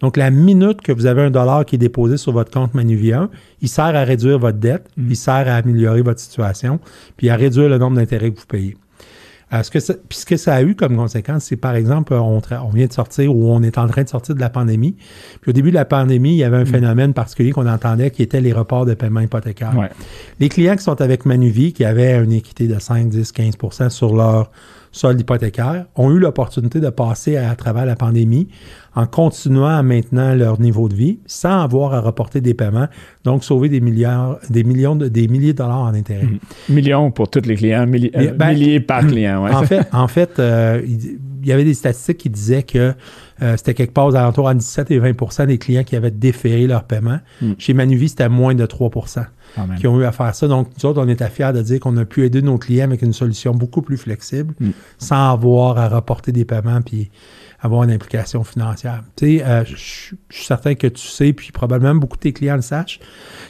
[0.00, 3.30] Donc, la minute que vous avez un dollar qui est déposé sur votre compte Manuvien,
[3.62, 5.10] il sert à réduire votre dette, mm.
[5.10, 6.78] il sert à améliorer votre situation,
[7.16, 8.76] puis à réduire le nombre d'intérêts que vous payez.
[9.52, 12.14] Euh, ce que ça, puis ce que ça a eu comme conséquence, c'est par exemple,
[12.14, 14.96] on, on, vient de sortir ou on est en train de sortir de la pandémie.
[15.40, 16.66] Puis au début de la pandémie, il y avait un mm.
[16.66, 19.72] phénomène particulier qu'on entendait qui était les reports de paiement hypothécaire.
[20.38, 24.14] Les clients qui sont avec Manuvie, qui avaient une équité de 5, 10, 15% sur
[24.14, 24.50] leur
[24.92, 28.48] solde hypothécaire, ont eu l'opportunité de passer à, travers la pandémie
[28.94, 32.88] en continuant à maintenir leur niveau de vie sans avoir à reporter des paiements,
[33.24, 36.24] donc sauver des milliards, des millions de, des milliers de dollars en intérêt.
[36.24, 36.72] Mm-hmm.
[36.72, 39.46] Millions pour tous les clients, euh, ben, milliers par client.
[39.46, 40.82] En fait, en fait euh,
[41.42, 42.94] il y avait des statistiques qui disaient que
[43.42, 46.66] euh, c'était quelque part aux alentours à 17 et 20% des clients qui avaient déféré
[46.66, 47.18] leur paiement.
[47.40, 47.52] Mm.
[47.58, 49.24] Chez Manuvie, c'était moins de 3%
[49.78, 50.46] qui ont eu à faire ça.
[50.46, 53.02] Donc, nous autres, on était fiers de dire qu'on a pu aider nos clients avec
[53.02, 54.70] une solution beaucoup plus flexible, mm.
[54.98, 57.10] sans avoir à rapporter des paiements puis
[57.62, 59.02] avoir une implication financière.
[59.16, 62.56] Tu sais, euh, je suis certain que tu sais, puis probablement beaucoup de tes clients
[62.56, 63.00] le sachent,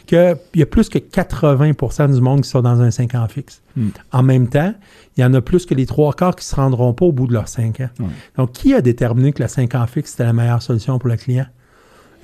[0.07, 3.63] qu'il y a plus que 80% du monde qui sont dans un 5 ans fixe.
[3.77, 3.89] Mm.
[4.13, 4.75] En même temps,
[5.17, 7.13] il y en a plus que les trois quarts qui ne se rendront pas au
[7.13, 7.91] bout de leurs 5 ans.
[8.37, 11.17] Donc, qui a déterminé que le 5 ans fixe, c'était la meilleure solution pour le
[11.17, 11.47] client?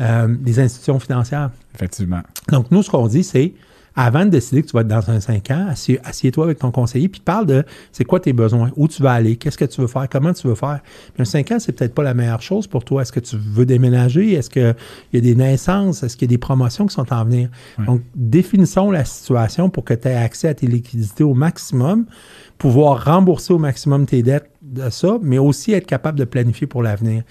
[0.01, 1.51] Euh, les institutions financières.
[1.75, 2.21] Effectivement.
[2.51, 3.55] Donc, nous, ce qu'on dit, c'est
[3.97, 5.69] avant de décider que tu vas être dans un 5 ans,
[6.05, 9.37] assieds-toi avec ton conseiller, puis parle de c'est quoi tes besoins, où tu vas aller,
[9.37, 10.81] qu'est-ce que tu veux faire, comment tu veux faire.
[11.15, 13.03] Puis un 5 ans, c'est peut-être pas la meilleure chose pour toi.
[13.03, 14.35] Est-ce que tu veux déménager?
[14.35, 14.75] Est-ce qu'il
[15.15, 16.03] y a des naissances?
[16.03, 17.49] Est-ce qu'il y a des promotions qui sont en venir?
[17.87, 22.05] Donc, définissons la situation pour que tu aies accès à tes liquidités au maximum
[22.59, 26.83] pouvoir rembourser au maximum tes dettes de ça, mais aussi être capable de planifier pour
[26.83, 27.23] l'avenir.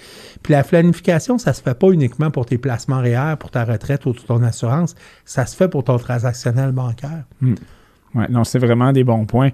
[0.44, 4.06] Puis la planification, ça se fait pas uniquement pour tes placements réels, pour ta retraite
[4.06, 7.24] ou ton assurance, ça se fait pour ton transactionnel bancaire.
[7.42, 7.56] Hmm.
[8.16, 9.52] Ouais, non, c'est vraiment des bons points.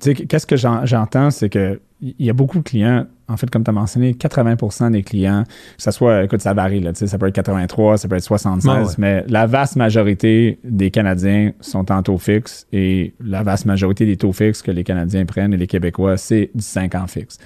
[0.00, 3.50] Tu sais, qu'est-ce que j'entends, c'est que il y a beaucoup de clients, en fait,
[3.50, 7.18] comme tu as mentionné, 80% des clients, que ce soit, écoute, ça varie, là, ça
[7.18, 12.02] peut être 83, ça peut être 76, mais la vaste majorité des Canadiens sont en
[12.02, 15.66] taux fixe et la vaste majorité des taux fixes que les Canadiens prennent et les
[15.66, 17.38] Québécois, c'est du 5 ans fixe.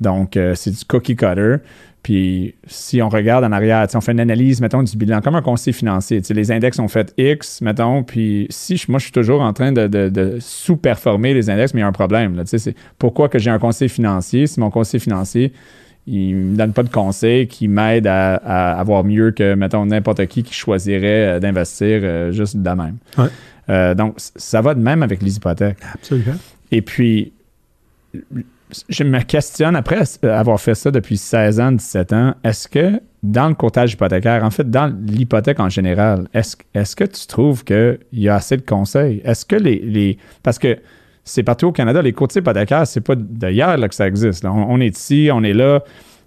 [0.00, 1.56] Donc, euh, c'est du cookie cutter.
[2.02, 5.42] Puis si on regarde en arrière, on fait une analyse, mettons, du bilan, comme un
[5.42, 6.20] conseil financier.
[6.30, 10.38] Les index ont fait X, mettons, puis si moi je suis toujours en train de,
[10.40, 12.42] sous-performer les index, mais il y a un problème.
[12.44, 14.46] C'est pourquoi que j'ai un conseil financier?
[14.46, 15.52] Si mon conseil financier
[16.06, 20.26] il ne me donne pas de conseils qui m'aide à, avoir mieux que, mettons, n'importe
[20.26, 22.96] qui qui choisirait euh, d'investir euh, juste de même.
[23.68, 25.78] Euh, donc, ça va de même avec les hypothèques.
[25.94, 26.34] Absolument.
[26.72, 27.32] Et puis,
[28.88, 33.48] je me questionne, après avoir fait ça depuis 16 ans, 17 ans, est-ce que dans
[33.48, 37.98] le courtage hypothécaire, en fait, dans l'hypothèque en général, est-ce est que tu trouves qu'il
[38.12, 39.20] y a assez de conseils?
[39.24, 40.78] Est-ce que les, Parce que
[41.24, 44.44] c'est partout au Canada, les courtiers hypothécaires, c'est pas d'ailleurs que ça existe.
[44.44, 45.84] On, est ici, on est là,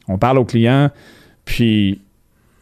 [0.07, 0.89] on parle aux clients,
[1.43, 2.01] puis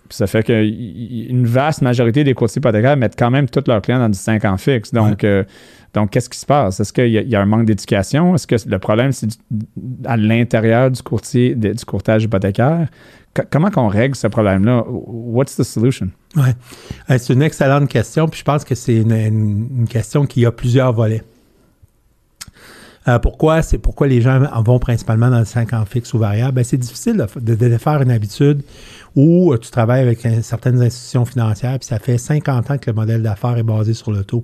[0.09, 4.09] ça fait qu'une vaste majorité des courtiers hypothécaires mettent quand même tous leurs clients dans
[4.09, 4.91] du 5 ans fixe.
[4.91, 5.43] Donc, euh,
[5.93, 6.79] donc, qu'est-ce qui se passe?
[6.79, 8.33] Est-ce qu'il y, a un manque d'éducation?
[8.33, 9.27] Est-ce que le problème, c'est
[10.05, 12.87] à l'intérieur du courtier, du courtage hypothécaire?
[13.49, 14.83] comment qu'on règle ce problème-là?
[14.87, 16.09] What's the solution?
[16.35, 16.49] Oui,
[17.09, 20.93] euh, c'est une excellente question, puis je pense que c'est une, question qui a plusieurs
[20.93, 21.23] volets.
[23.07, 23.61] Euh, pourquoi?
[23.61, 26.53] C'est pourquoi les gens vont principalement dans le 5 ans fixe ou variable?
[26.53, 28.61] Ben, c'est difficile de, de, faire une habitude
[29.15, 32.95] où euh, tu travailles avec certaines institutions financières, puis ça fait 50 ans que le
[32.95, 34.43] modèle d'affaires est basé sur le taux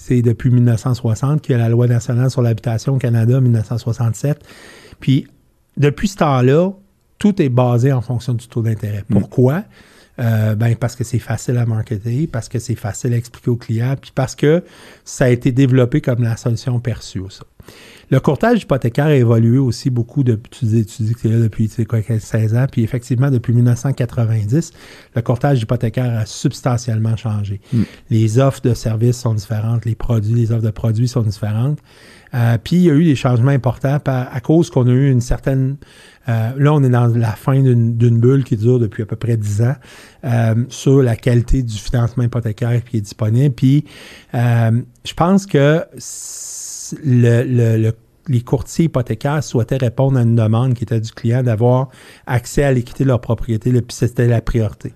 [0.00, 4.42] c'est depuis 1960 qu'il y a la loi nationale sur l'habitation au Canada, 1967.
[4.98, 5.26] Puis,
[5.76, 6.70] depuis ce temps-là,
[7.18, 9.04] tout est basé en fonction du taux d'intérêt.
[9.10, 9.18] Mm.
[9.18, 9.64] Pourquoi?
[10.20, 13.56] Euh, ben parce que c'est facile à marketer, parce que c'est facile à expliquer aux
[13.56, 14.62] clients, puis parce que
[15.04, 17.22] ça a été développé comme la solution perçue.
[17.30, 17.44] Ça.
[18.10, 21.30] Le courtage hypothécaire a évolué aussi beaucoup depuis, tu dis, tu dis que tu es
[21.30, 24.72] là depuis quoi, 16 ans, puis effectivement, depuis 1990,
[25.14, 27.60] le courtage hypothécaire a substantiellement changé.
[27.72, 27.84] Hmm.
[28.10, 31.78] Les offres de services sont différentes, les produits, les offres de produits sont différentes.
[32.34, 35.20] Euh, puis il y a eu des changements importants à cause qu'on a eu une
[35.20, 35.76] certaine...
[36.28, 39.36] Euh, là, on est dans la fin d'une bulle qui dure depuis à peu près
[39.36, 39.74] 10 ans
[40.24, 43.54] euh, sur la qualité du financement hypothécaire qui est disponible.
[43.54, 43.84] Puis
[44.32, 45.84] je pense que
[48.28, 51.88] les courtiers hypothécaires souhaitaient répondre à une demande qui était du client d'avoir
[52.26, 54.92] accès à l'équité de leur propriété, puis c'était la priorité.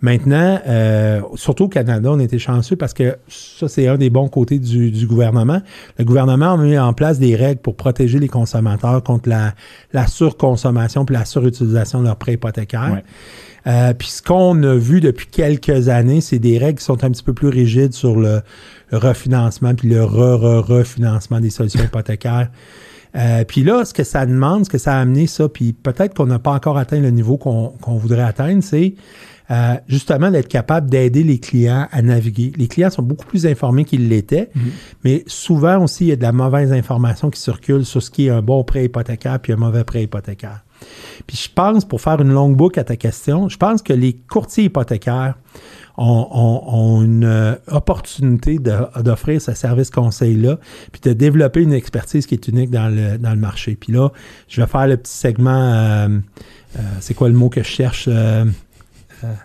[0.00, 4.28] Maintenant, euh, surtout au Canada, on était chanceux parce que ça, c'est un des bons
[4.28, 5.60] côtés du, gouvernement.
[5.98, 11.04] Le gouvernement a mis en place des règles pour protéger les consommateurs contre la, surconsommation
[11.04, 13.02] puis la surutilisation de leurs prêts hypothécaires.
[13.66, 17.10] Euh, puis ce qu'on a vu depuis quelques années, c'est des règles qui sont un
[17.10, 18.40] petit peu plus rigides sur le,
[18.92, 22.50] refinancement puis le re-re-refinancement des solutions hypothécaires.
[23.16, 26.14] Euh, puis là, ce que ça demande, ce que ça a amené, ça, puis peut-être
[26.14, 28.94] qu'on n'a pas encore atteint le niveau qu'on voudrait atteindre, c'est
[29.50, 32.52] euh, justement d'être capable d'aider les clients à naviguer.
[32.56, 34.70] Les clients sont beaucoup plus informés qu'ils l'étaient, mhm.
[35.04, 38.26] mais souvent aussi, il y a de la mauvaise information qui circule sur ce qui
[38.26, 40.64] est un bon prêt hypothécaire puis un mauvais prêt hypothécaire.
[41.26, 44.14] Puis je pense, pour faire une longue boucle à ta question, je pense que les
[44.14, 45.34] courtiers hypothécaires
[45.96, 50.58] ont, une euh, opportunité d'offrir ce service conseil-là,
[50.92, 53.74] puis de développer une expertise qui est unique dans le, dans le marché.
[53.74, 54.10] Puis là,
[54.48, 56.08] je vais faire le petit segment, euh,
[56.76, 58.08] euh, c'est quoi le mot que je cherche?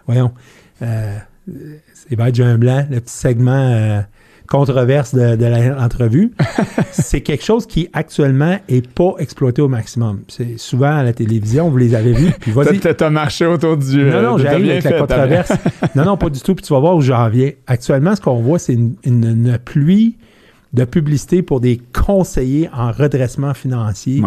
[0.06, 0.32] Voyons,
[0.80, 4.04] c'est bête, j'ai un blanc, le petit segment
[4.48, 6.32] controverse de, l'entrevue,
[6.92, 10.22] c'est quelque chose qui actuellement est pas exploité au maximum.
[10.28, 12.32] C'est souvent à la télévision, vous les avez vus.
[12.40, 12.80] Puis vas-y.
[12.80, 14.04] T'as marché autour du.
[14.04, 15.54] Non, non, j'arrive avec la controverse.
[15.96, 16.56] non, non, pas du tout.
[16.56, 17.52] Puis tu vas voir où j'en viens.
[17.68, 20.18] Actuellement, ce qu'on voit, c'est une, pluie
[20.74, 24.22] de publicité pour des conseillers en redressement financier.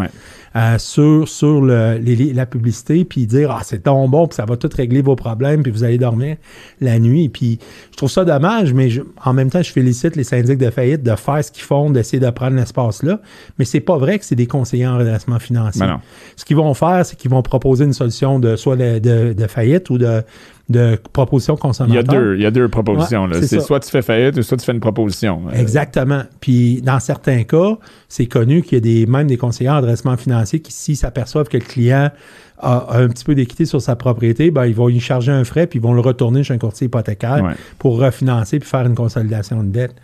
[0.56, 2.00] Euh, sur, sur le,
[2.32, 5.62] la publicité, puis dire Ah, c'est ton bon, puis ça va tout régler vos problèmes,
[5.62, 6.36] puis vous allez dormir
[6.80, 7.28] la nuit.
[7.28, 7.58] Puis
[7.90, 8.88] je trouve ça dommage, mais
[9.22, 12.20] en même temps, je félicite les syndics de faillite de faire ce qu'ils font, d'essayer
[12.20, 13.20] de prendre l'espace-là.
[13.58, 15.84] Mais c'est pas vrai que c'est des conseillers en redressement financier.
[15.84, 16.00] Ben
[16.36, 19.98] ce qu'ils vont faire, c'est qu'ils vont proposer une solution de soit de faillite ou
[19.98, 20.22] de
[20.68, 22.02] de propositions consommateurs.
[22.02, 23.28] Il y a deux, il y a deux propositions.
[23.42, 25.42] c'est soit tu fais faillite ou soit tu fais une proposition.
[25.48, 26.22] Euh, Exactement.
[26.40, 30.16] Puis dans certains cas, c'est connu qu'il y a des, même des conseillers en redressement
[30.16, 32.10] financier qui, s'ils s'aperçoivent que le client
[32.58, 35.68] a, un petit peu d'équité sur sa propriété, ben, ils vont y charger un frais
[35.68, 39.62] puis ils vont le retourner chez un courtier hypothécaire pour refinancer puis faire une consolidation
[39.62, 39.94] de dette.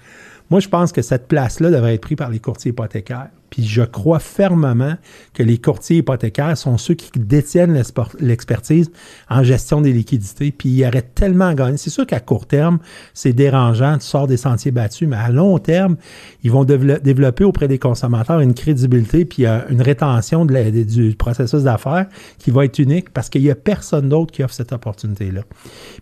[0.51, 3.31] Moi, je pense que cette place-là devrait être prise par les courtiers hypothécaires.
[3.53, 4.95] Puis je crois fermement
[5.35, 7.79] que les courtiers hypothécaires sont ceux qui détiennent
[8.19, 8.91] l'expertise
[9.29, 10.53] en gestion des liquidités.
[10.53, 11.77] Puis ils auraient tellement à gagner.
[11.77, 12.79] C'est sûr qu'à court terme,
[13.13, 15.97] c'est dérangeant, tu sors des sentiers battus, mais à long terme,
[16.43, 22.07] ils vont développer auprès des consommateurs une crédibilité puis une rétention du processus d'affaires
[22.39, 25.43] qui va être unique parce qu'il n'y a personne d'autre qui offre cette opportunité-là.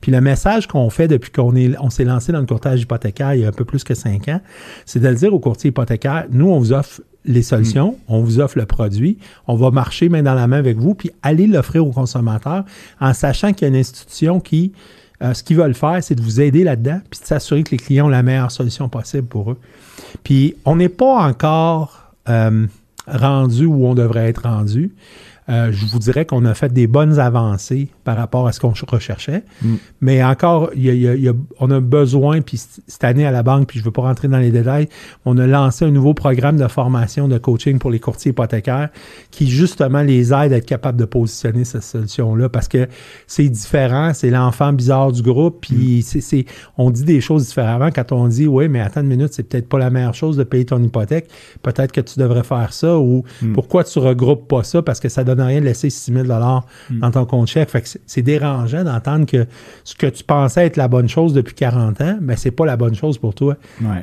[0.00, 3.40] Puis le message qu'on fait depuis qu'on on s'est lancé dans le courtage hypothécaire il
[3.40, 4.40] y a un peu plus que cinq ans,
[4.86, 7.96] c'est de le dire aux courtiers hypothécaires, nous, on vous offre les solutions, mm.
[8.08, 11.10] on vous offre le produit, on va marcher main dans la main avec vous, puis
[11.22, 12.64] aller l'offrir aux consommateurs
[13.00, 14.72] en sachant qu'il y a une institution qui,
[15.22, 17.76] euh, ce qu'ils veulent faire, c'est de vous aider là-dedans, puis de s'assurer que les
[17.76, 19.58] clients ont la meilleure solution possible pour eux.
[20.24, 22.66] Puis on n'est pas encore euh,
[23.06, 24.92] rendu où on devrait être rendu.
[25.50, 28.72] Euh, je vous dirais qu'on a fait des bonnes avancées par rapport à ce qu'on
[28.88, 29.42] recherchait.
[29.62, 29.74] Mm.
[30.00, 30.70] Mais encore,
[31.58, 34.28] on a besoin, puis cette année à la banque, puis je ne veux pas rentrer
[34.28, 34.88] dans les détails,
[35.24, 38.90] on a lancé un nouveau programme de formation de coaching pour les courtiers hypothécaires
[39.30, 42.88] qui justement les aide à être capables de positionner cette solution-là parce que
[43.26, 46.20] c'est différent, c'est l'enfant bizarre du groupe, puis mm.
[46.20, 46.44] c'est,
[46.78, 49.68] on dit des choses différemment quand on dit, oui, mais attends une minute, c'est peut-être
[49.68, 51.28] pas la meilleure chose de payer ton hypothèque,
[51.62, 53.52] peut-être que tu devrais faire ça, ou mm.
[53.54, 56.98] pourquoi tu regroupes pas ça parce que ça donne rien de laisser 6 000 hmm.
[56.98, 57.70] dans ton compte chèque.
[57.70, 59.46] Fait que c'est dérangeant d'entendre que
[59.84, 62.76] ce que tu pensais être la bonne chose depuis 40 ans, mais c'est pas la
[62.76, 63.56] bonne chose pour toi.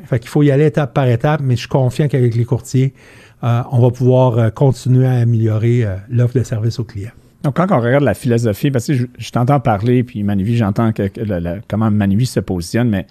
[0.04, 2.94] Fait qu'il faut y aller étape par étape, mais je suis confiant qu'avec les courtiers,
[3.44, 7.12] euh, on va pouvoir euh, continuer à améliorer euh, l'offre de service aux clients.
[7.44, 11.08] Donc, quand on regarde la philosophie, parce que je, t'entends parler, puis Manivie, j'entends que,
[11.68, 13.06] comment Manivie se positionne, mais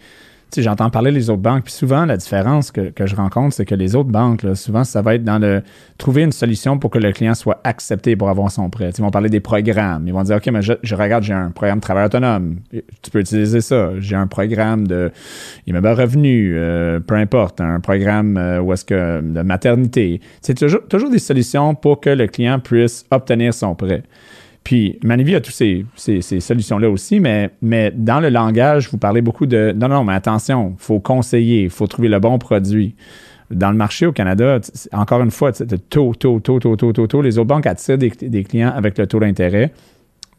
[0.55, 3.95] j'entends parler des autres banques, puis souvent, la différence que, je rencontre, c'est que les
[3.95, 5.61] autres banques, souvent, ça va être dans le
[5.97, 8.89] trouver une solution pour que le client soit accepté pour avoir son prêt.
[8.97, 10.07] ils vont parler des programmes.
[10.07, 12.57] Ils vont dire, OK, mais je, regarde, j'ai un programme de travail autonome.
[12.71, 13.91] Tu peux utiliser ça.
[13.99, 15.11] J'ai un programme de
[15.65, 18.61] immeuble revenu, euh, peu importe, un programme euh,
[19.21, 20.21] de maternité.
[20.41, 24.03] C'est toujours des solutions pour que le client puisse obtenir son prêt.
[24.63, 25.85] Puis Manivie a toutes ces,
[26.41, 30.75] solutions-là aussi, mais, mais dans le langage, vous parlez beaucoup de non, non, mais attention,
[30.77, 32.93] il faut conseiller, il faut trouver le bon produit.
[33.49, 34.59] Dans le marché au Canada,
[34.91, 37.21] encore une fois, taux, taux, taux, taux, taux, taux, taux.
[37.21, 39.71] Les autres banques attirent des, clients avec le taux d'intérêt.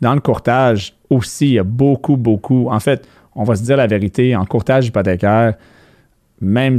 [0.02, 2.68] Dans le courtage aussi, il y a beaucoup, beaucoup.
[2.68, 5.54] En fait, on va se dire la vérité, en courtage hypothécaire,
[6.42, 6.76] même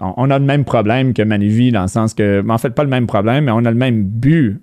[0.00, 2.90] on a le même problème que Manivie, dans le sens que, en fait, pas le
[2.90, 4.60] même problème, mais on a le même but.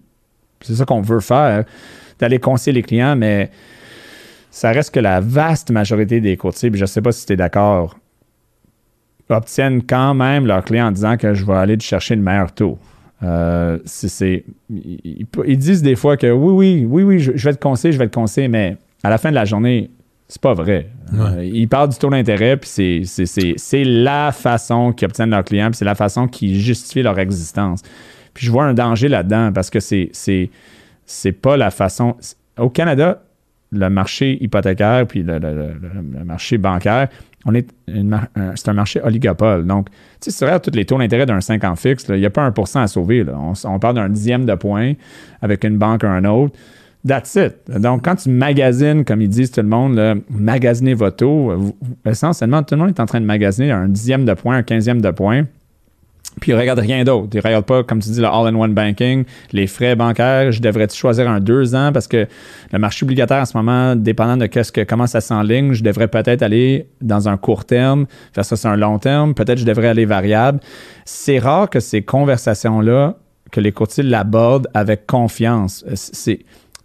[0.59, 1.63] C'est ça qu'on veut faire
[2.19, 3.49] d'aller conseiller les clients, mais
[4.51, 7.35] ça reste que la vaste majorité des courtiers, je ne sais pas si tu es
[7.35, 7.97] d'accord,
[9.29, 12.77] obtiennent quand même leurs clients en disant que je vais aller chercher le meilleur taux.
[13.23, 13.79] Euh,
[14.69, 18.07] ils, disent des fois que oui, oui, oui, oui, je, vais te conseiller, je vais
[18.07, 19.89] te conseiller, mais à la fin de la journée,
[20.27, 20.89] c'est pas vrai.
[21.13, 25.77] Euh, ils parlent du taux d'intérêt, puis c'est la façon qu'ils obtiennent leurs clients, puis
[25.77, 27.81] c'est la façon qu'ils justifient leur existence.
[28.33, 30.51] Puis je vois un danger là-dedans parce que c'est c'est
[31.31, 32.15] pas la façon.
[32.57, 33.21] Au Canada,
[33.71, 35.39] le marché hypothécaire puis le,
[36.25, 37.09] marché bancaire,
[37.45, 37.67] on est
[38.55, 39.65] c'est un marché oligopole.
[39.65, 39.87] Donc,
[40.19, 42.43] si tu regardes tous les taux d'intérêt d'un 5 ans fixe, il n'y a pas
[42.43, 43.25] un pour à sauver.
[43.65, 44.93] On, parle d'un dixième de point
[45.41, 46.53] avec une banque ou un autre.
[47.07, 47.79] That's it.
[47.79, 51.73] Donc, quand tu magasines, comme ils disent tout le monde, là, magasiner votre taux,
[52.05, 54.99] essentiellement, tout le monde est en train de magasiner un dixième de point, un quinzième
[54.99, 55.43] de point.
[56.41, 57.29] Puis ils regardent rien d'autre.
[57.33, 60.51] Ils regardent pas, comme tu dis, le all-in-one banking, les frais bancaires.
[60.51, 61.91] Je devrais-tu choisir un deux ans?
[61.91, 62.27] Parce que
[62.71, 66.07] le marché obligataire en ce moment, dépendant de qu'est-ce que, comment ça s'enligne, je devrais
[66.07, 69.33] peut-être aller dans un court terme, faire ça sur un long terme.
[69.33, 70.59] Peut-être je devrais aller variable.
[71.05, 73.15] C'est rare que ces conversations-là,
[73.51, 75.85] que les courtiers l'abordent avec confiance.
[75.93, 76.39] C'est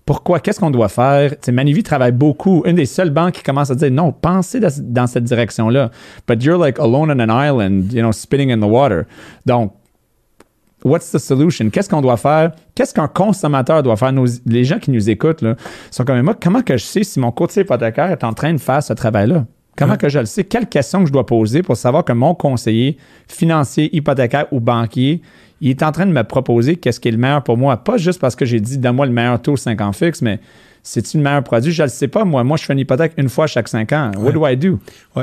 [0.05, 0.41] pourquoi?
[0.41, 1.39] Qu'est-ce qu'on doit faire?
[1.39, 2.63] T'sais, travaille beaucoup.
[2.67, 5.91] Une des seules banques qui commence à dire non, pensez dans, cette direction-là.
[6.27, 9.05] But you're like alone on an island, you know, spinning in the water.
[9.47, 9.73] Donc,
[10.85, 11.71] what's the solution?
[11.71, 12.53] Qu'est-ce qu'on doit faire?
[12.75, 14.13] Qu'est-ce qu'un consommateur doit faire?
[14.47, 15.55] les gens qui nous écoutent là,
[15.91, 18.59] sont comme moi, comment que je sais si mon courtier hypothécaire est en train de
[18.59, 19.47] faire ce travail-là?
[19.77, 20.45] Comment que je le sais?
[20.45, 25.23] Quelles questions que je dois poser pour savoir que mon conseiller financier, hypothécaire ou banquier
[25.63, 27.77] il est en train de me proposer qu'est-ce qui est le meilleur pour moi.
[27.77, 30.41] Pas juste parce que j'ai dit, donne-moi le meilleur taux 5 ans fixe, mais
[30.83, 31.71] c'est-tu le meilleur produit?
[31.71, 32.25] Je ne le sais pas.
[32.25, 34.11] Moi, moi, je fais une hypothèque une fois chaque 5 ans.
[34.19, 34.81] What do I do?
[35.15, 35.23] Oui.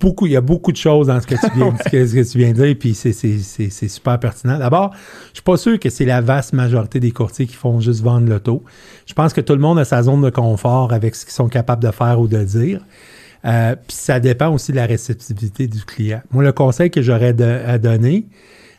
[0.00, 2.52] beaucoup, il y a beaucoup de choses dans ce que tu viens, que tu viens
[2.52, 4.58] de dire, puis c'est super pertinent.
[4.58, 7.78] D'abord, je ne suis pas sûr que c'est la vaste majorité des courtiers qui font
[7.80, 8.64] juste vendre le taux.
[9.04, 11.48] Je pense que tout le monde a sa zone de confort avec ce qu'ils sont
[11.48, 12.80] capables de faire ou de dire.
[13.44, 16.22] Euh, puis ça dépend aussi de la réceptivité du client.
[16.30, 18.26] Moi, le conseil que j'aurais à donner,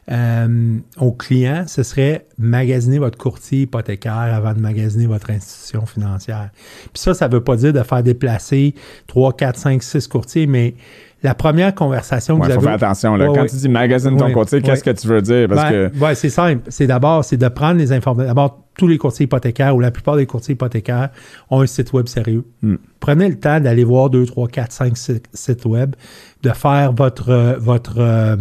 [0.09, 6.49] euh, aux clients, ce serait magasiner votre courtier hypothécaire avant de magasiner votre institution financière.
[6.93, 8.73] Puis ça, ça ne veut pas dire de faire déplacer
[9.07, 10.75] 3, 4, 5, 6 courtiers, mais
[11.23, 12.63] la première conversation que vous faut avez.
[12.77, 13.15] faire attention.
[13.15, 13.29] Là.
[13.29, 13.49] Ouais, Quand ouais.
[13.49, 15.47] tu dis magazine ton courtier, qu'est-ce que tu veux dire?
[15.49, 16.61] Parce Ben, que c'est simple.
[16.69, 18.27] C'est d'abord, c'est de prendre les informations.
[18.27, 21.09] D'abord, tous les courtiers hypothécaires ou la plupart des courtiers hypothécaires
[21.49, 22.45] ont un site web sérieux.
[22.61, 22.75] Hmm.
[22.99, 25.95] Prenez le temps d'aller voir 2, 3, 4, 5 si- sites web,
[26.43, 28.35] de faire votre, euh, votre, euh,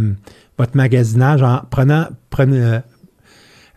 [0.58, 2.78] votre magasinage en prenant, prenez, euh,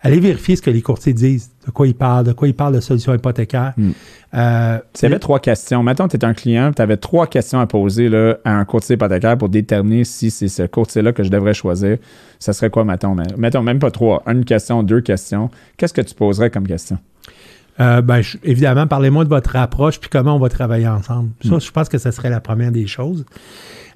[0.01, 2.75] allez vérifier ce que les courtiers disent, de quoi ils parlent, de quoi ils parlent
[2.75, 3.73] de solutions hypothécaires.
[3.77, 3.91] Hmm.
[4.33, 5.83] Euh, tu avais trois questions.
[5.83, 8.95] Mettons, tu es un client, tu avais trois questions à poser là, à un courtier
[8.95, 11.97] hypothécaire pour déterminer si c'est ce courtier-là que je devrais choisir.
[12.39, 13.15] Ça serait quoi, mettons?
[13.37, 14.23] Mettons, même pas trois.
[14.27, 15.49] Une question, deux questions.
[15.77, 16.97] Qu'est-ce que tu poserais comme question?
[17.81, 21.29] Euh, ben, je- évidemment, parlez-moi de votre approche puis comment on va travailler ensemble.
[21.47, 21.61] Ça, Mm.
[21.61, 23.25] je pense que ce serait la première des choses.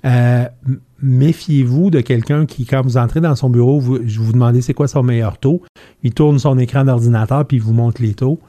[0.06, 0.46] Euh,
[1.02, 4.74] méfiez-vous de quelqu'un qui, quand vous entrez dans son bureau, vous, je vous demandez c'est
[4.74, 5.62] quoi son meilleur taux.
[6.04, 8.40] Il tourne son écran d'ordinateur puis il vous montre les taux.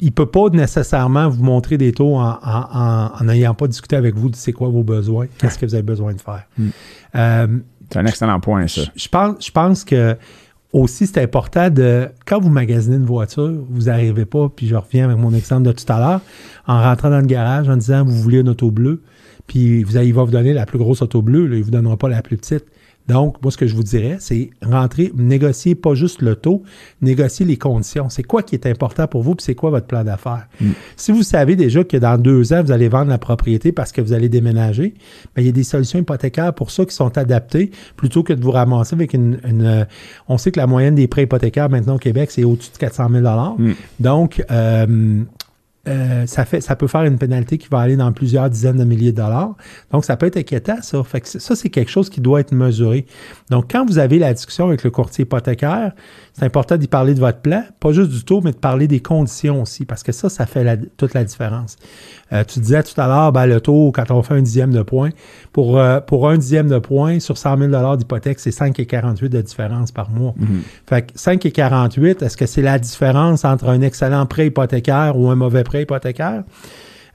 [0.00, 4.28] Il ne peut pas nécessairement vous montrer des taux en n'ayant pas discuté avec vous
[4.30, 6.44] de c'est quoi vos besoins, qu'est-ce que vous avez besoin de faire.
[6.56, 6.68] Mm.
[7.16, 7.46] Euh,
[7.90, 8.82] C'est un excellent point, ça.
[8.94, 10.16] je, je pense, je pense que
[10.72, 12.08] aussi, c'est important de.
[12.26, 15.72] Quand vous magasinez une voiture, vous n'arrivez pas, puis je reviens avec mon exemple de
[15.72, 16.20] tout à l'heure,
[16.66, 19.02] en rentrant dans le garage en disant vous voulez une auto bleue,
[19.46, 21.96] puis vous, il va vous donner la plus grosse auto bleue, il ne vous donnera
[21.96, 22.66] pas la plus petite.
[23.08, 26.62] Donc, moi, ce que je vous dirais, c'est rentrer, négocier pas juste le taux,
[27.00, 28.10] négocier les conditions.
[28.10, 30.46] C'est quoi qui est important pour vous, puis c'est quoi votre plan d'affaires?
[30.60, 30.70] Mm.
[30.96, 34.00] Si vous savez déjà que dans deux ans, vous allez vendre la propriété parce que
[34.00, 34.94] vous allez déménager,
[35.34, 38.42] bien, il y a des solutions hypothécaires pour ça qui sont adaptées plutôt que de
[38.42, 39.40] vous ramasser avec une.
[39.48, 39.86] une,
[40.28, 43.08] on sait que la moyenne des prêts hypothécaires maintenant au Québec, c'est au-dessus de 400
[43.10, 43.24] 000
[43.58, 43.72] Mm.
[44.00, 45.22] Donc, euh,
[45.86, 48.84] euh, ça, fait, ça peut faire une pénalité qui va aller dans plusieurs dizaines de
[48.84, 49.54] milliers de dollars.
[49.90, 51.02] Donc, ça peut être inquiétant, ça.
[51.04, 53.06] Fait que ça, c'est quelque chose qui doit être mesuré.
[53.50, 55.92] Donc, quand vous avez la discussion avec le courtier hypothécaire,
[56.38, 59.00] c'est important d'y parler de votre plan, pas juste du taux, mais de parler des
[59.00, 61.76] conditions aussi, parce que ça, ça fait la- toute la différence.
[62.32, 64.82] Euh, tu disais tout à l'heure, ben, le taux, quand on fait un dixième de
[64.82, 65.10] point,
[65.52, 69.90] pour, euh, pour un dixième de point sur 100 000 d'hypothèque, c'est 5,48 de différence
[69.90, 70.34] par mois.
[70.36, 70.62] Mhm.
[70.86, 75.34] Fait que 5,48, est-ce que c'est la différence entre un excellent prêt hypothécaire ou un
[75.34, 76.44] mauvais prêt hypothécaire?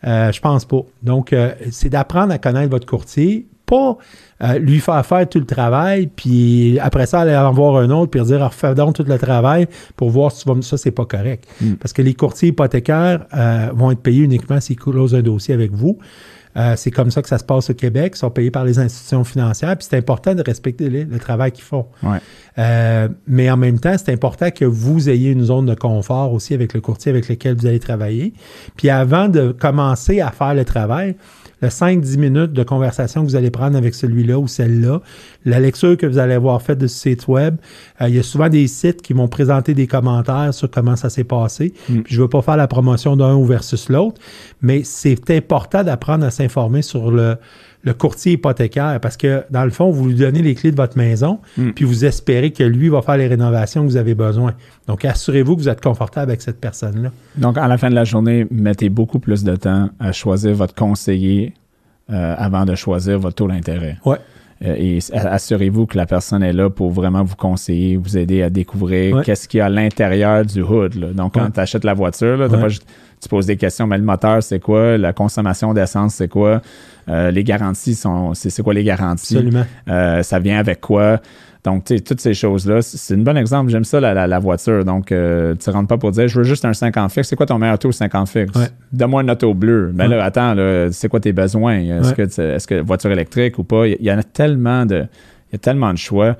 [0.05, 0.82] Euh, je pense pas.
[1.01, 3.97] Donc, euh, c'est d'apprendre à connaître votre courtier, pas
[4.43, 8.11] euh, lui faire faire tout le travail, puis après ça, aller en voir un autre,
[8.11, 10.61] puis dire, Ah, refais donc tout le travail pour voir si tu vas me...
[10.61, 11.47] Ça, c'est pas correct.
[11.61, 11.73] Mm.
[11.73, 15.71] Parce que les courtiers hypothécaires euh, vont être payés uniquement s'ils closent un dossier avec
[15.71, 15.97] vous.
[16.55, 18.13] Euh, c'est comme ça que ça se passe au Québec.
[18.15, 19.75] Ils sont payés par les institutions financières.
[19.77, 21.87] Puis c'est important de respecter le, le travail qu'ils font.
[22.03, 22.19] Ouais.
[22.59, 26.53] Euh, mais en même temps, c'est important que vous ayez une zone de confort aussi
[26.53, 28.33] avec le courtier avec lequel vous allez travailler.
[28.77, 31.15] Puis avant de commencer à faire le travail,
[31.64, 35.01] le 5-10 minutes de conversation que vous allez prendre avec celui-là ou celle-là,
[35.45, 37.55] la lecture que vous allez avoir faite de ce site web,
[38.01, 41.09] euh, il y a souvent des sites qui vont présenter des commentaires sur comment ça
[41.09, 41.74] s'est passé.
[41.88, 42.01] Mm.
[42.01, 44.20] Puis je ne veux pas faire la promotion d'un ou versus l'autre,
[44.61, 47.38] mais c'est important d'apprendre à s'informer sur le,
[47.86, 50.97] le courtier hypothécaire parce que, dans le fond, vous lui donnez les clés de votre
[50.97, 51.71] maison, Mm.
[51.71, 54.53] puis vous espérez que lui va faire les rénovations que vous avez besoin.
[54.88, 57.11] Donc, assurez-vous que vous êtes confortable avec cette personne-là.
[57.36, 60.73] Donc, à la fin de la journée, mettez beaucoup plus de temps à choisir votre
[60.75, 61.53] conseiller
[62.09, 63.97] euh, avant de choisir votre taux d'intérêt.
[64.05, 64.17] Ouais.
[64.64, 68.49] Euh, et assurez-vous que la personne est là pour vraiment vous conseiller, vous aider à
[68.49, 69.24] découvrir Ouais.
[69.24, 70.95] qu'est-ce qu'il y a à l'intérieur du hood.
[70.95, 71.07] là.
[71.14, 71.51] Donc, quand Ouais.
[71.53, 72.61] tu achètes la voiture, là, t'as Ouais.
[72.61, 72.88] pas juste-
[73.22, 74.97] tu poses des questions, mais le moteur, c'est quoi?
[74.97, 76.61] La consommation d'essence, c'est quoi?
[77.09, 79.36] Euh, les garanties, sont, c'est, c'est quoi les garanties?
[79.38, 79.66] Absolument.
[79.89, 81.20] Euh, ça vient avec quoi?
[81.64, 83.72] Donc, tu sais, toutes ces choses-là, c'est un bon exemple.
[83.72, 84.84] J'aime ça, la, la- la voiture.
[84.84, 87.30] Donc, euh, tu ne rentres pas pour dire, je veux juste un 50 fixe.
[87.30, 88.53] C'est quoi ton meilleur taux 50 fixe?
[88.59, 88.68] Ouais.
[88.91, 89.91] Donne-moi une auto bleue.
[89.93, 90.18] Mais Ouais.
[90.18, 91.78] là, attends, là, c'est quoi tes besoins?
[91.80, 92.16] Est-ce Ouais.
[92.28, 93.88] que, est-ce que voiture électrique ou pas?
[93.88, 95.05] Il y- en a tellement de,
[95.49, 96.36] il y a tellement de choix.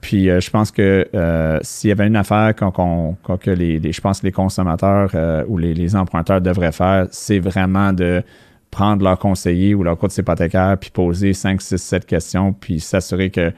[0.00, 3.50] Puis, euh, je pense que euh, s'il y avait une affaire qu'on, qu'on- qu'on- que
[3.50, 7.40] les, les- je pense que les consommateurs euh, ou les, les emprunteurs devraient faire, c'est
[7.40, 8.22] vraiment de
[8.70, 13.28] prendre leur conseiller ou leur courtier hypothécaire puis poser 5, 6, 7 questions puis s'assurer
[13.28, 13.52] que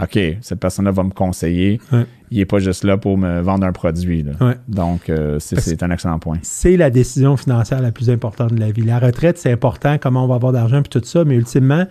[0.00, 1.80] OK, cette personne-là va me conseiller.
[1.92, 2.06] Ouais.
[2.30, 4.22] Il n'est pas juste là pour me vendre un produit.
[4.22, 4.32] là.
[4.40, 4.54] Ouais.
[4.68, 6.38] Donc, euh, c'est un excellent point.
[6.42, 8.82] c'est la décision financière la plus importante de la vie.
[8.82, 11.86] La retraite, c'est important, comment on va avoir d'argent puis tout ça, mais ultimement,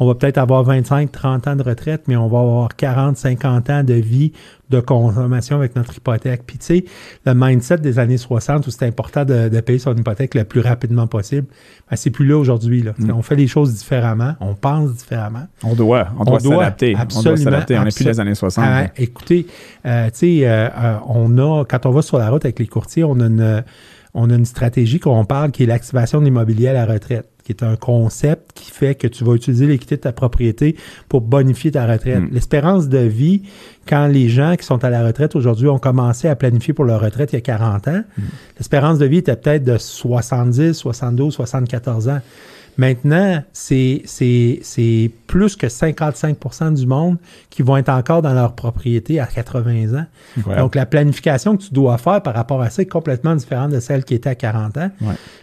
[0.00, 3.70] on va peut-être avoir 25, 30 ans de retraite, mais on va avoir 40, 50
[3.70, 4.32] ans de vie
[4.70, 6.44] de consommation avec notre hypothèque.
[6.46, 6.84] Puis tu sais,
[7.26, 10.60] le mindset des années 60 où c'était important de, de payer son hypothèque le plus
[10.60, 11.48] rapidement possible,
[11.90, 12.82] ben, c'est plus là aujourd'hui.
[12.82, 13.10] Mm.
[13.10, 15.46] On fait les choses différemment, on pense différemment.
[15.62, 16.88] On doit, on doit On doit, s'adapter.
[16.88, 17.78] on doit absolument, s'adapter.
[17.78, 18.64] On n'est plus des années 60.
[18.66, 19.46] Ah, écoutez,
[19.84, 22.66] euh, tu sais, euh, euh, on a, quand on va sur la route avec les
[22.66, 23.64] courtiers, on a une,
[24.14, 27.64] on a une stratégie qu'on parle qui est l'activation de l'immobilier à la retraite, qui
[27.64, 30.76] est un concept qui fait que tu vas utiliser l'équité de ta propriété
[31.08, 32.20] pour bonifier ta retraite.
[32.20, 32.28] Mm.
[32.32, 33.42] L'espérance de vie,
[33.88, 37.00] quand les gens qui sont à la retraite aujourd'hui ont commencé à planifier pour leur
[37.00, 38.02] retraite il y a 40 ans,
[38.56, 42.20] l'espérance de vie était peut-être de 70, 72, 74 ans.
[42.80, 44.00] Maintenant, c'est
[45.26, 47.18] plus que 55% du monde
[47.50, 50.06] qui vont être encore dans leur propriété à 80 ans.
[50.56, 53.80] Donc, la planification que tu dois faire par rapport à ça est complètement différente de
[53.80, 54.90] celle qui était à 40 ans.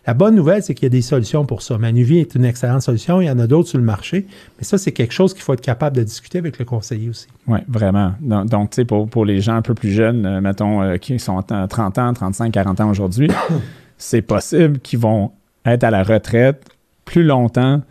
[0.07, 1.77] La bonne nouvelle, c'est qu'il y a des solutions pour ça.
[1.77, 3.21] Manuvie est une excellente solution.
[3.21, 4.25] Il y en a d'autres sur le marché.
[4.57, 7.27] Mais ça, c'est quelque chose qu'il faut être capable de discuter avec le conseiller aussi.
[7.45, 8.13] Oui, vraiment.
[8.19, 11.19] Donc, tu sais, pour, pour, les gens un peu plus jeunes, euh, mettons, euh, qui
[11.19, 13.29] sont 30 ans, 35, 40 ans aujourd'hui,
[13.99, 15.33] c'est possible qu'ils vont
[15.67, 16.63] être à la retraite
[17.07, 17.81] plus longtemps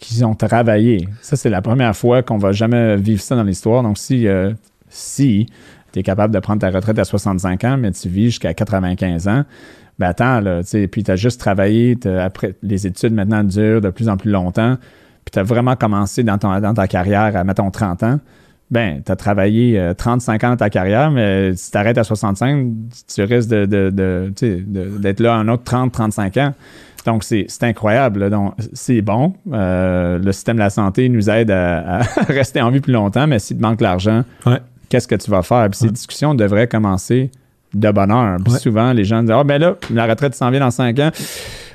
[0.00, 1.08] qu'ils ont travaillé.
[1.22, 3.82] Ça, c'est la première fois qu'on va jamais vivre ça dans l'histoire.
[3.82, 4.52] Donc, si, euh,
[4.90, 5.46] si
[5.92, 9.28] tu es capable de prendre ta retraite à 65 ans, mais tu vis jusqu'à 95
[9.28, 9.44] ans,
[9.98, 10.60] ben attends, là,
[10.90, 14.76] puis tu as juste travaillé, après, les études maintenant durent de plus en plus longtemps,
[15.24, 18.20] puis tu as vraiment commencé dans, ta carrière à, mettons, 30 ans,
[18.72, 22.02] ben, tu as travaillé 35 euh, ans dans ta carrière, mais si tu arrêtes à
[22.02, 22.72] 65,
[23.06, 26.54] tu risques d'être de, de, là un autre 30, 35 ans.
[27.04, 28.30] Donc, c'est incroyable.
[28.30, 29.34] Donc, c'est bon.
[29.52, 31.98] Euh, le système de la santé nous aide à,
[32.28, 34.24] rester en vie plus longtemps, mais s'il te manque l'argent,
[34.88, 35.68] qu'est-ce que tu vas faire?
[35.70, 37.30] Puis ces discussions devraient commencer
[37.74, 38.38] de bonne heure.
[38.42, 41.10] Puis souvent, les gens disent Ah, ben là, la retraite s'en vient dans cinq ans.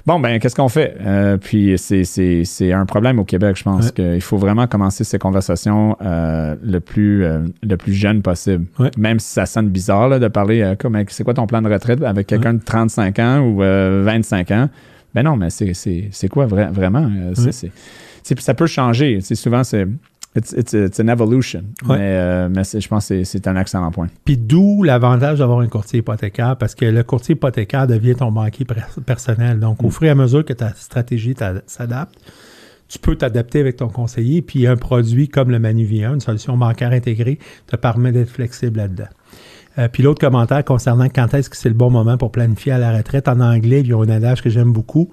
[0.05, 0.95] Bon, ben, qu'est-ce qu'on fait?
[1.05, 5.95] Euh, puis c'est un problème au Québec, je pense qu'il faut vraiment commencer ces conversations
[6.01, 7.23] euh, le, plus,
[7.61, 8.65] le plus jeune possible.
[8.97, 12.25] Même si ça sonne bizarre de parler comme c'est quoi ton plan de retraite avec
[12.25, 14.69] quelqu'un de 35 ans ou 25 ans?
[15.13, 17.09] Ben non, mais c'est quoi vraiment?
[17.17, 17.51] Euh,
[18.23, 19.21] ça peut changer.
[19.21, 19.87] souvent, c'est
[20.35, 21.63] It's, it's, an evolution.
[21.87, 24.09] Mais, euh, je pense que c'est un excellent point.
[24.25, 28.65] Puis d'où l'avantage d'avoir un courtier hypothécaire, parce que le courtier hypothécaire devient ton banquier
[29.05, 29.59] personnel.
[29.59, 29.91] Donc, au mm.
[29.91, 31.35] fur et à mesure que ta stratégie
[31.65, 32.13] s'adapte,
[32.87, 34.43] tu peux t'adapter avec ton conseiller.
[34.43, 39.09] Puis un produit comme le Manuvia, une solution bancaire intégrée, te permet d'être flexible là-dedans.
[39.79, 42.77] Euh, puis l'autre commentaire concernant quand est-ce que c'est le bon moment pour planifier à
[42.77, 45.09] la retraite, en anglais, il y a un adage que j'aime beaucoup.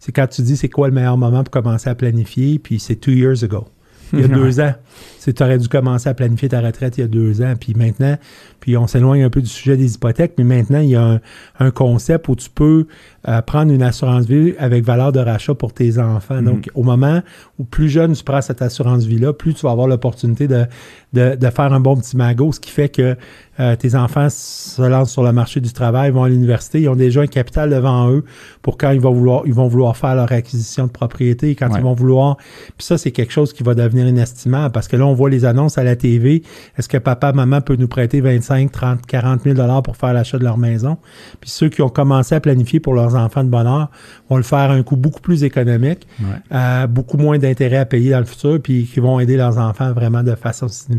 [0.00, 2.96] C'est quand tu dis c'est quoi le meilleur moment pour commencer à planifier, puis c'est
[2.96, 3.68] two years ago.
[4.12, 4.74] Il y a deux ans.
[5.22, 7.52] Tu aurais dû commencer à planifier ta retraite il y a deux ans.
[7.60, 8.16] Puis maintenant,
[8.60, 11.20] puis on s'éloigne un peu du sujet des hypothèques, mais maintenant, il y a
[11.58, 12.86] un, concept où tu peux
[13.28, 16.40] euh, prendre une assurance vie avec valeur de rachat pour tes enfants.
[16.40, 16.70] Donc, mm.
[16.74, 17.20] au moment
[17.58, 20.64] où plus jeune tu prends cette assurance vie-là, plus tu vas avoir l'opportunité de,
[21.12, 23.16] de, faire un bon petit magot, ce qui fait que
[23.60, 26.94] euh, tes enfants se lancent sur le marché du travail, vont à l'université, ils ont
[26.94, 28.24] déjà un capital devant eux
[28.62, 31.82] pour quand ils vont vouloir, ils vont vouloir faire leur acquisition de propriété, quand ils
[31.82, 32.36] vont vouloir.
[32.76, 35.44] Puis ça, c'est quelque chose qui va devenir inestimable parce que là, on voit les
[35.44, 36.42] annonces à la TV.
[36.76, 40.38] Est-ce que papa, maman peut nous prêter 25, 30, 40 000 dollars pour faire l'achat
[40.38, 40.98] de leur maison?
[41.40, 43.90] Puis ceux qui ont commencé à planifier pour leurs enfants de bonheur
[44.30, 46.06] vont le faire à un coût beaucoup plus économique,
[46.52, 49.92] euh, beaucoup moins d'intérêts à payer dans le futur, puis qui vont aider leurs enfants
[49.92, 50.97] vraiment de façon significative.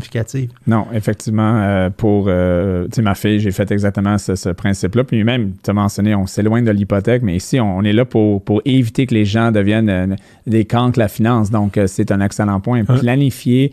[0.66, 5.04] Non, effectivement, euh, pour euh, ma fille, j'ai fait exactement ce, principe-là.
[5.04, 8.42] Puis même, tu as mentionné, on s'éloigne de l'hypothèque, mais ici, on, est là pour,
[8.42, 11.50] pour éviter que les gens deviennent des cancres la finance.
[11.50, 12.84] Donc, c'est un excellent point.
[12.84, 13.72] Planifier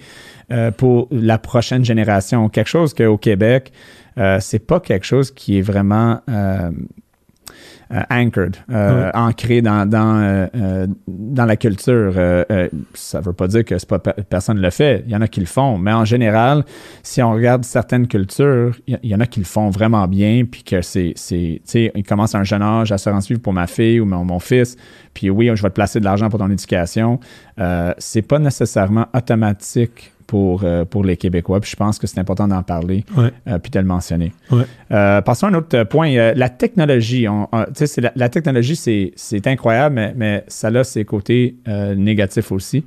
[0.49, 2.47] euh, pour la prochaine génération.
[2.47, 3.73] Quelque chose qu'au Québec,
[4.17, 6.21] euh, c'est pas quelque chose qui est vraiment
[7.91, 8.57] euh, anchored,
[9.13, 10.49] ancré dans, dans,
[11.07, 12.13] dans la culture.
[12.93, 15.03] ça veut pas dire que pas personne le fait.
[15.05, 16.65] Il y en a qui le font, mais en général,
[17.03, 20.63] si on regarde certaines cultures, il y, en a qui le font vraiment bien, puis
[20.63, 23.99] que c'est, tu sais, ils commencent à un jeune âge, assurance vie pour ma fille
[23.99, 24.75] ou mon, mon, fils,
[25.13, 27.19] puis oui, je vais te placer de l'argent pour ton éducation.
[27.97, 31.59] c'est pas nécessairement automatique pour, euh, pour les Québécois.
[31.61, 34.33] Puis je pense que c'est important d'en parler euh, puis de le mentionner.
[34.91, 36.33] Euh, passons à un autre point.
[36.33, 37.27] la technologie.
[37.27, 38.75] On, la, la, technologie,
[39.15, 41.55] c'est incroyable, mais, mais ça a ses côtés
[41.95, 42.85] négatifs aussi.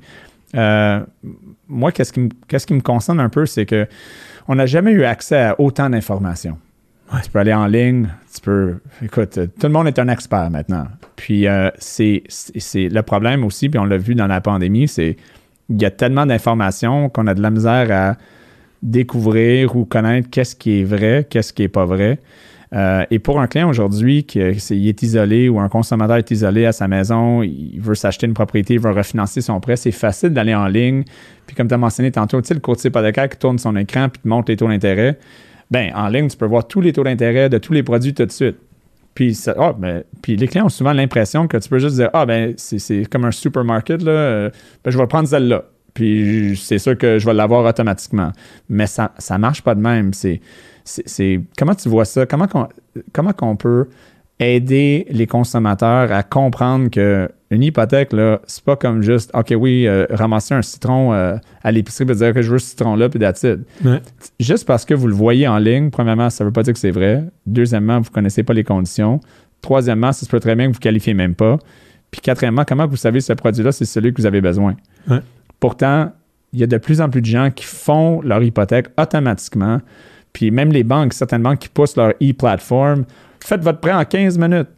[0.53, 3.87] moi, qu'est-ce qui, qu'est-ce qui me concerne un peu, c'est que
[4.47, 6.57] on n'a jamais eu accès à autant d'informations.
[7.23, 8.79] Tu peux aller en ligne, tu peux.
[9.03, 10.87] Écoute, tout le monde est un expert maintenant.
[11.15, 11.45] Puis
[11.79, 12.23] c'est
[12.75, 15.17] le problème aussi, puis on l'a vu dans la pandémie, c'est
[15.71, 18.17] il y a tellement d'informations qu'on a de la misère à
[18.83, 22.19] découvrir ou connaître qu'est-ce qui est vrai, qu'est-ce qui n'est pas vrai.
[22.73, 26.65] Euh, et pour un client aujourd'hui qui est, est isolé ou un consommateur est isolé
[26.65, 30.29] à sa maison, il veut s'acheter une propriété, il veut refinancer son prêt, c'est facile
[30.29, 31.03] d'aller en ligne.
[31.47, 34.07] Puis comme tu as mentionné tantôt, tu sais, le courtier hypothécaire qui tourne son écran
[34.07, 35.19] puis te montre les taux d'intérêt.
[35.69, 38.25] Bien, en ligne, tu peux voir tous les taux d'intérêt de tous les produits tout
[38.25, 38.57] de suite.
[39.13, 42.25] Puis, ah, ben, puis les clients ont souvent l'impression que tu peux juste dire Ah,
[42.25, 44.49] ben, c'est comme un supermarket, là, euh,
[44.83, 45.65] ben, je vais prendre celle-là.
[45.93, 48.31] Puis c'est sûr que je vais l'avoir automatiquement.
[48.69, 50.13] Mais ça ne marche pas de même.
[50.13, 50.39] C'est,
[51.57, 52.25] comment tu vois ça?
[52.25, 52.69] Comment qu'on,
[53.11, 53.87] comment qu'on peut
[54.41, 59.85] aider les consommateurs à comprendre que une hypothèque, là, c'est pas comme juste, OK, oui,
[59.85, 63.19] euh, ramasser un citron euh, à l'épicerie et dire que je veux ce citron-là, puis
[63.19, 63.63] d'acide.
[64.39, 66.91] Juste parce que vous le voyez en ligne, premièrement, ça veut pas dire que c'est
[66.91, 67.25] vrai.
[67.45, 69.19] Deuxièmement, vous connaissez pas les conditions.
[69.61, 71.59] Troisièmement, ça se peut très bien que vous ne qualifiez même pas.
[72.09, 74.75] Puis quatrièmement, comment vous savez ce produit-là, c'est celui que vous avez besoin?
[75.09, 75.19] Ouais.
[75.59, 76.13] Pourtant,
[76.53, 79.79] il y a de plus en plus de gens qui font leur hypothèque automatiquement.
[80.33, 83.03] Puis même les banques, certaines banques qui poussent leur e-platform,
[83.43, 84.69] faites votre prêt en 15 minutes.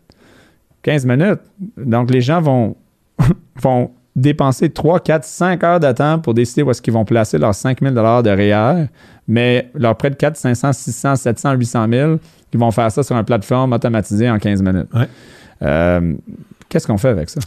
[0.83, 1.39] 15 minutes.
[1.77, 2.75] Donc les gens vont,
[3.61, 7.55] vont dépenser 3, 4, 5 heures temps pour décider où est-ce qu'ils vont placer leurs
[7.55, 8.87] 5 000 de REER,
[9.27, 12.15] mais leur prêt de 4, 500, 600, 700, 800 000,
[12.53, 14.87] ils vont faire ça sur une plateforme automatisée en 15 minutes.
[14.93, 15.07] Ouais.
[15.63, 16.13] Euh,
[16.69, 17.39] Qu'est-ce qu'on fait avec ça?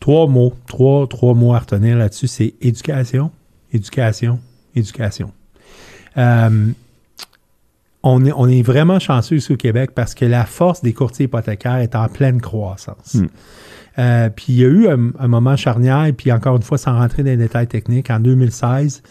[0.00, 3.30] Trois mots, trois, trois mots à retenir là-dessus, c'est éducation,
[3.72, 4.38] éducation,
[4.74, 5.32] éducation.
[6.16, 6.70] Euh,
[8.02, 11.24] on, est, on est vraiment chanceux ici au Québec parce que la force des courtiers
[11.26, 13.14] hypothécaires est en pleine croissance.
[13.14, 13.26] Hmm.
[13.98, 16.96] Euh, puis il y a eu un, un moment charnière, puis encore une fois, sans
[16.98, 19.02] rentrer dans les détails techniques, en 2016,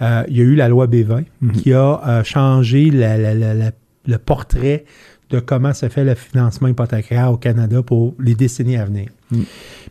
[0.00, 1.52] euh, il y a eu la loi B20 Mhm.
[1.52, 3.72] qui a euh, changé la- la- la- la-
[4.06, 4.84] le portrait
[5.30, 9.08] de comment se fait le financement hypothécaire au Canada pour les décennies à venir.
[9.30, 9.40] Mm.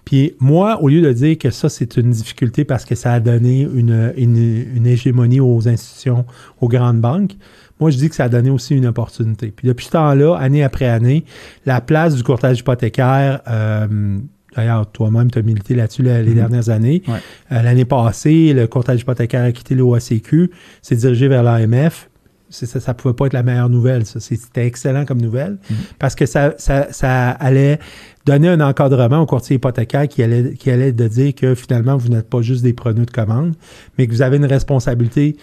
[0.03, 3.19] Puis moi, au lieu de dire que ça, c'est une difficulté parce que ça a
[3.19, 6.25] donné une, une- une hégémonie aux institutions,
[6.59, 7.33] aux grandes banques,
[7.79, 9.53] moi, je dis que ça a donné aussi une opportunité.
[9.55, 11.23] Puis depuis ce temps-là, année après année,
[11.65, 14.17] la place du courtage hypothécaire, euh,
[14.55, 16.33] d'ailleurs, toi-même, tu as milité là-dessus les Mhm.
[16.33, 17.03] dernières années.
[17.07, 17.19] Ouais.
[17.51, 20.49] Euh, L'année passée, le courtage hypothécaire a quitté l'OACQ,
[20.81, 22.09] s'est dirigé vers l'AMF.
[22.49, 24.05] Ça ne pouvait pas être la meilleure nouvelle.
[24.05, 25.75] C'était excellent comme nouvelle Mhm.
[25.99, 27.77] parce que ça, ça, ça allait
[28.25, 32.07] donner un encadrement au courtier hypothécaire qui allait, qui allait de dire que finalement, vous
[32.07, 33.53] n'êtes pas juste des preneurs de commande,
[33.97, 35.35] mais que vous avez une responsabilité,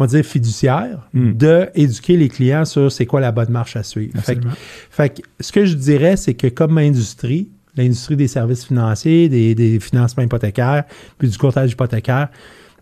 [0.00, 1.36] on va dire, fiduciaire Mhm.
[1.36, 4.18] de éduquer les clients sur c'est quoi la bonne marche à suivre.
[4.20, 4.48] Fait que-
[4.90, 9.54] fait que ce que je dirais, c'est que comme industrie, l'industrie des services financiers, des,
[9.54, 10.84] des financements hypothécaires,
[11.18, 12.28] puis du courtage hypothécaire,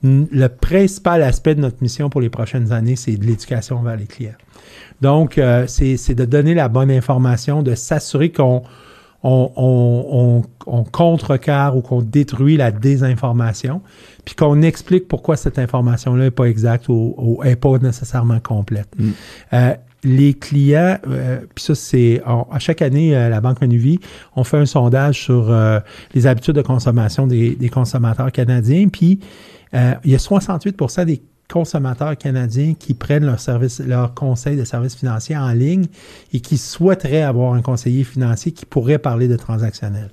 [0.04, 4.06] le principal aspect de notre mission pour les prochaines années, c'est de l'éducation vers les
[4.06, 4.30] clients.
[5.00, 8.62] Donc, euh, c'est c'est de donner la bonne information, de s'assurer qu'on
[9.24, 10.06] on, on-
[10.68, 13.82] on- on contrecarre ou qu'on détruit la désinformation,
[14.28, 18.88] puis qu'on explique pourquoi cette information-là n'est pas exacte ou n'est pas nécessairement complète.
[18.98, 19.10] Mm.
[19.54, 19.74] Euh,
[20.04, 24.00] les clients, euh, puis ça, c'est à chaque année, euh, la Banque Manuvie,
[24.36, 25.80] on fait un sondage sur euh,
[26.12, 29.18] les habitudes de consommation des, des consommateurs canadiens, puis
[29.72, 34.94] il y a 68% des consommateurs canadiens qui prennent leur service, leur conseil de services
[34.94, 35.86] financiers en ligne
[36.34, 40.10] et qui souhaiteraient avoir un conseiller financier qui pourrait parler de transactionnel.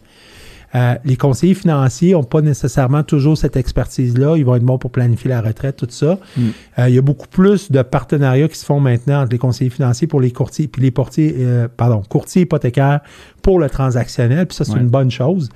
[0.76, 4.36] Euh, les conseillers financiers n'ont pas nécessairement toujours cette expertise-là.
[4.38, 6.19] Ils vont être bons pour planifier la retraite, tout ça.
[6.36, 6.41] Mm.
[6.80, 9.69] Euh, il y a beaucoup plus de partenariats qui se font maintenant entre les conseillers
[9.69, 12.99] financiers pour les courtiers, puis les portiers, euh, pardon, courtiers hypothécaires
[13.41, 14.47] pour le transactionnel.
[14.47, 14.80] Puis ça, c'est Ouais.
[14.82, 15.49] une bonne chose.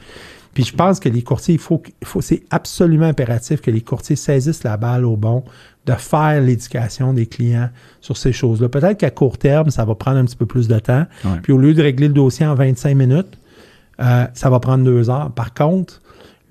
[0.54, 3.82] Puis je pense que les courtiers, il faut, il faut c'est absolument impératif que les
[3.82, 5.44] courtiers saisissent la balle au bon
[5.86, 7.70] de faire l'éducation des clients
[8.02, 8.70] sur ces choses-là.
[8.70, 11.06] Peut-être qu'à court terme, ça va prendre un petit peu plus de temps.
[11.26, 11.40] Ouais.
[11.44, 13.39] Puis au lieu de régler le dossier en 25 minutes,
[14.02, 15.32] euh, ça va prendre deux heures.
[15.32, 16.02] Par contre,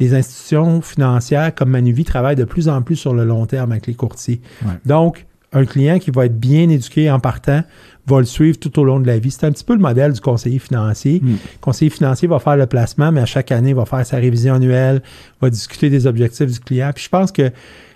[0.00, 3.86] les institutions financières comme Manuvie travaillent de plus en plus sur le long terme avec
[3.86, 4.40] les courtiers.
[4.64, 4.74] Ouais.
[4.86, 7.62] Donc, un client qui va être bien éduqué en partant
[8.06, 9.30] va le suivre tout au long de la vie.
[9.30, 11.20] C'est un petit peu le modèle du conseiller financier.
[11.22, 11.28] Mm.
[11.28, 14.16] Le conseiller financier va faire le placement, mais à chaque année, il va faire sa
[14.16, 15.02] révision annuelle,
[15.40, 16.90] va discuter des objectifs du client.
[16.94, 17.50] Puis je pense que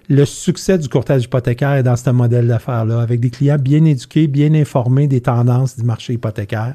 [0.09, 4.27] le succès du courtage hypothécaire est dans ce modèle d'affaires-là, avec des clients bien éduqués,
[4.27, 6.75] bien informés des tendances du marché hypothécaire.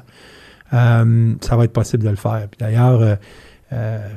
[0.72, 2.46] Euh, ça va être possible de le faire.
[2.50, 3.16] Puis d'ailleurs,
[3.72, 4.08] euh,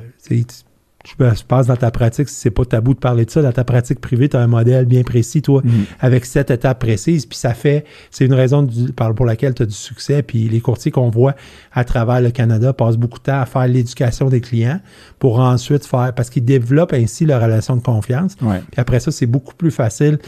[1.05, 3.63] je pense- dans ta pratique, si c'est pas tabou de parler de ça, dans ta
[3.63, 5.69] pratique privée, tu as un modèle bien précis, toi, Mm.
[5.99, 9.65] avec sept étapes précises, puis ça fait, c'est une raison du- pour laquelle tu as
[9.65, 11.35] du succès, puis les courtiers qu'on voit
[11.73, 14.79] à travers le Canada passent beaucoup de temps à faire l'éducation des clients
[15.19, 18.35] pour ensuite faire, parce qu'ils développent ainsi leur relation de confiance.
[18.41, 18.59] Ouais.
[18.71, 20.19] Puis après ça, c'est beaucoup plus facile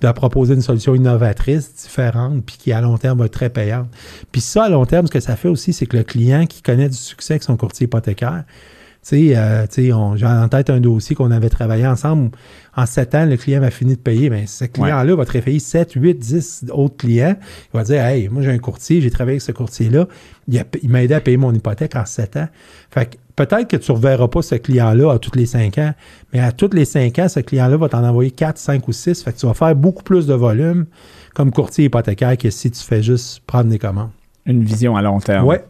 [0.00, 3.86] de proposer une solution innovatrice, différente, puis qui à long terme va être très payante.
[4.32, 6.62] Puis ça, à long terme, ce que ça fait aussi, c'est que le client qui
[6.62, 8.44] connaît du succès avec son courtier hypothécaire,
[9.04, 9.66] tu sais, euh,
[10.16, 12.30] j'ai en tête un dossier qu'on avait travaillé ensemble.
[12.76, 14.30] En sept ans, le client m'a fini de payer.
[14.30, 17.36] Bien, ce client-là va te référer 7, 8, 10 autres clients.
[17.74, 20.06] Il va dire Hey, moi, j'ai un courtier, j'ai travaillé avec ce courtier-là.
[20.48, 22.46] Il, a- il m'a aidé à payer mon hypothèque en sept ans.
[22.90, 25.92] Fait que peut-être que tu ne reverras pas ce client-là à tous les cinq ans,
[26.32, 29.22] mais à tous les cinq ans, ce client-là va t'en envoyer 4, 5 ou 6.
[29.24, 30.86] Fait que tu vas faire beaucoup plus de volume
[31.34, 34.10] comme courtier hypothécaire que si tu fais juste prendre des commandes.
[34.46, 35.46] Une vision à long terme.
[35.46, 35.64] Ouais.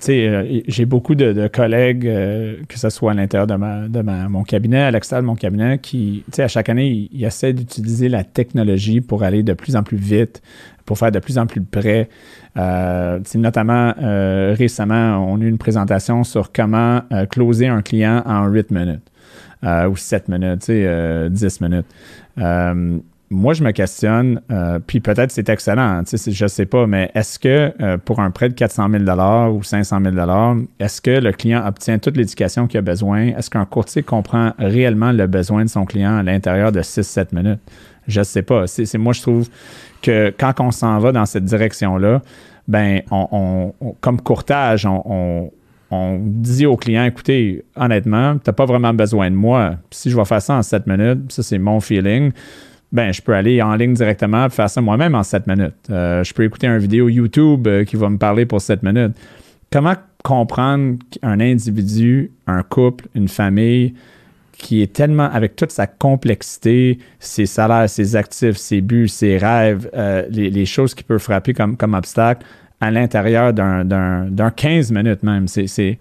[0.00, 4.00] Sais, euh, j'ai beaucoup de, collègues, euh, que ce soit à l'intérieur de, ma, de
[4.00, 7.24] ma- mon cabinet, à l'extérieur de mon cabinet, qui, tu sais, à chaque année, ils,
[7.24, 10.42] essaient d'utiliser la technologie pour aller de plus en plus vite,
[10.84, 12.08] pour faire de plus en plus prêts.
[12.56, 18.46] Euh, notamment, euh, récemment, on a eu une présentation sur comment closer un client en
[18.48, 19.10] 8 minutes
[19.62, 21.86] ou 7 minutes, tu sais, euh, 10 minutes.
[23.30, 27.38] Moi, je me questionne, euh, puis peut-être c'est excellent, je ne sais pas, mais est-ce
[27.38, 30.16] que euh, pour un prêt de 400 000 ou 500 000
[30.80, 33.26] est-ce que le client obtient toute l'éducation qu'il a besoin?
[33.28, 37.60] Est-ce qu'un courtier comprend réellement le besoin de son client à l'intérieur de 6-7 minutes?
[38.06, 38.66] Je ne sais pas.
[38.66, 39.48] C'est, moi, je trouve
[40.00, 42.22] que quand on s'en va dans cette direction-là,
[42.66, 45.50] ben, on, comme courtage, on,
[45.90, 49.76] on dit au client, écoutez, honnêtement, tu n'as pas vraiment besoin de moi.
[49.90, 52.32] Si je vais faire ça en 7 minutes, ça c'est mon feeling,
[52.90, 55.74] ben, je peux aller en ligne directement et faire ça moi-même en 7 minutes.
[55.90, 59.14] Euh, je peux écouter une vidéo YouTube euh, qui va me parler pour 7 minutes.
[59.70, 63.94] Comment comprendre qu'un individu, un couple, une famille
[64.52, 69.88] qui est tellement, avec toute sa complexité, ses salaires, ses actifs, ses buts, ses rêves,
[69.94, 72.44] euh, les, choses qui peuvent frapper comme, obstacle
[72.80, 75.46] à l'intérieur d'un 15 minutes même.
[75.46, 75.98] C'est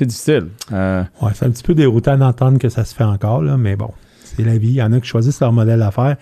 [0.00, 0.48] difficile.
[0.72, 3.92] Oui, c'est un petit peu déroutant d'entendre que ça se fait encore, là, mais bon
[4.36, 4.68] c'est la vie.
[4.68, 6.16] Il y en a qui choisissent leur modèle d'affaires.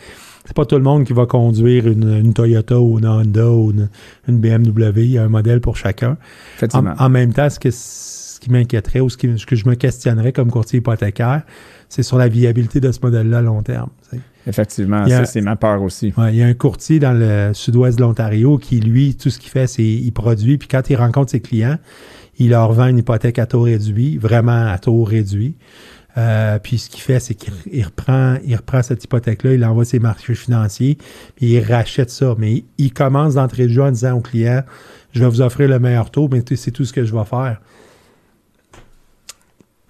[0.45, 4.39] C'est pas tout le monde qui va conduire une, Toyota ou une Honda ou une,
[4.39, 5.03] BMW.
[5.03, 6.17] Il y a un modèle pour chacun.
[6.73, 10.51] En, même temps, ce, que, ce qui m'inquiéterait ou ce, que je me questionnerais comme
[10.51, 11.43] courtier hypothécaire,
[11.89, 13.91] c'est sur la viabilité de ce modèle-là à long terme.
[14.47, 16.13] Effectivement, ça, c'est ma peur aussi.
[16.31, 19.51] il y a un courtier dans le sud-ouest de l'Ontario qui, lui, tout ce qu'il
[19.51, 21.79] fait, c'est il produit, puis quand il rencontre ses clients,
[22.39, 25.55] il leur vend une hypothèque à taux réduit, vraiment à taux réduit.
[26.19, 29.99] Euh, puis ce qu'il fait, c'est qu'il reprend, il reprend cette hypothèque-là, il envoie ses
[29.99, 30.99] marchés financiers,
[31.37, 32.35] puis il rachète ça.
[32.39, 34.63] Mais il, commence d'entrée de jeu en disant au client
[35.13, 37.61] Je vais vous offrir le meilleur taux, mais c'est tout ce que je vais faire.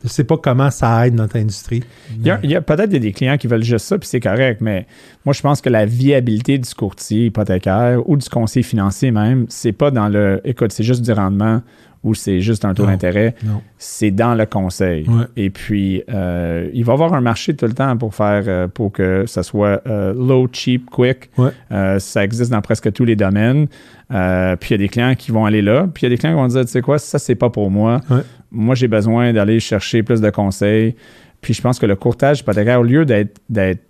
[0.03, 1.85] Je ne sais pas comment ça aide notre industrie.
[2.18, 4.87] Il y a, peut-être des clients qui veulent juste ça, puis c'est correct, mais
[5.25, 9.70] moi, je pense que la viabilité du courtier hypothécaire ou du conseiller financier même, c'est
[9.70, 11.62] pas dans le écoute, c'est juste du rendement
[12.05, 13.34] ou c'est juste un taux d'intérêt,
[13.78, 15.07] c'est dans le conseil.
[15.36, 18.68] Et puis, euh, il va y avoir un marché tout le temps pour faire, euh,
[18.68, 21.30] pour que ça soit euh, low, cheap, quick.
[21.70, 23.66] ça existe dans presque tous les domaines.
[24.09, 25.88] puis il y a des clients qui vont aller là.
[25.92, 27.50] Puis il y a des clients qui vont dire, tu sais quoi, ça, c'est pas
[27.50, 28.00] pour moi.
[28.50, 30.94] Moi, j'ai besoin d'aller chercher plus de conseils.
[31.40, 33.80] Puis je pense que le courtage hypothécaire, au lieu d'être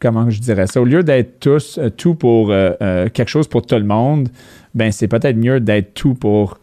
[0.00, 3.84] comment je dirais ça, au lieu d'être tous tout pour quelque chose pour tout le
[3.84, 4.28] monde,
[4.74, 6.58] ben c'est peut-être mieux d'être tout pour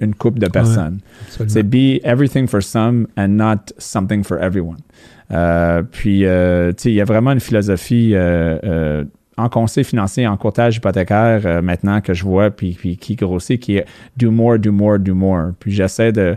[0.00, 1.00] une couple de personnes.
[1.28, 4.80] c'est be everything for some and not something for everyone.
[5.32, 9.04] Euh, puis, euh, tu sais, il y a vraiment une philosophie euh,
[9.36, 13.76] en conseil financier, en courtage hypothécaire maintenant que je vois, puis, puis, qui grossit, qui
[13.76, 13.86] est
[14.16, 15.52] do more, do more, do more.
[15.58, 16.36] Puis j'essaie de,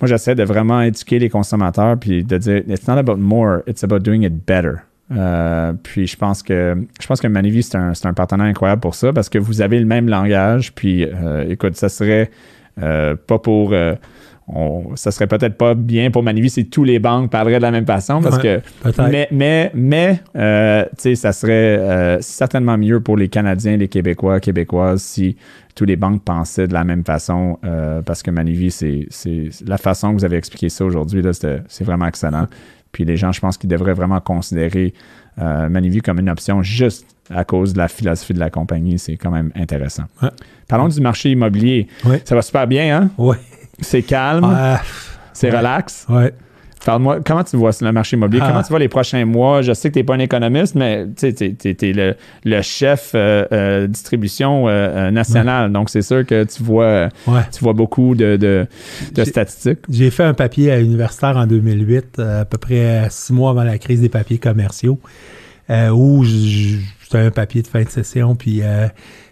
[0.00, 3.84] moi j'essaie de vraiment éduquer les consommateurs, puis de dire, it's not about more, it's
[3.84, 4.82] about doing it better.
[5.10, 8.94] Euh, puis je pense que je pense que Manivi, c'est un, un, partenaire incroyable pour
[8.94, 10.72] ça parce que vous avez le même langage.
[10.74, 12.30] Puis euh, écoute, ça serait
[12.82, 13.74] euh, pas pour.
[14.50, 17.70] On, ça serait peut-être pas bien pour Manivi si tous les banques parleraient de la
[17.70, 18.62] même façon parce que
[19.10, 25.02] mais mais mais tu sais ça serait certainement mieux pour les Canadiens les Québécois Québécoises
[25.02, 25.36] si
[25.74, 27.58] tous les banques pensaient de la même façon
[28.06, 29.06] parce que Manivi c'est
[29.66, 32.46] la façon que vous avez expliqué ça aujourd'hui c'est vraiment excellent
[32.92, 34.94] puis les gens, je pense qu'ils devraient vraiment considérer
[35.38, 38.98] euh, Manivie comme une option juste à cause de la philosophie de la compagnie.
[38.98, 40.04] C'est quand même intéressant.
[40.66, 41.88] Parlons du marché immobilier.
[42.24, 43.10] Ça va super bien, hein?
[43.18, 43.36] Oui.
[43.80, 44.56] C'est calme.
[45.32, 46.06] c'est relax.
[46.08, 46.24] Oui.
[46.84, 48.40] Parle-moi, comment tu vois le marché immobilier?
[48.40, 48.62] Comment ah.
[48.62, 49.62] tu vois les prochains mois?
[49.62, 52.14] Je sais que tu n'es pas un économiste, mais tu es,
[52.44, 55.72] le, chef euh, euh, distribution euh, nationale.
[55.72, 57.08] Donc, c'est sûr que tu vois,
[57.52, 58.66] tu vois beaucoup de,
[59.24, 59.80] statistiques.
[59.88, 63.78] J'ai fait un papier à l'universitaire en 2008, à peu près six mois avant la
[63.78, 64.98] crise des papiers commerciaux,
[65.70, 68.62] où c'était un papier de fin de session, puis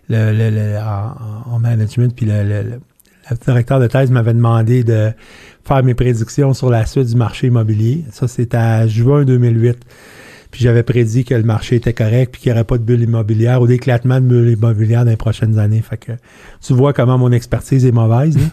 [0.08, 2.80] le, en, management, puis le
[3.30, 5.12] le directeur de thèse m'avait demandé de
[5.66, 8.04] faire mes prédictions sur la suite du marché immobilier.
[8.12, 9.76] Ça, c'était à juin 2008.
[10.50, 13.02] Puis j'avais prédit que le marché était correct, puis qu'il n'y aurait pas de bulle
[13.02, 15.82] immobilière ou d'éclatement de bulle immobilière dans les prochaines années.
[15.82, 16.12] Fait que
[16.60, 18.38] tu vois comment mon expertise est mauvaise.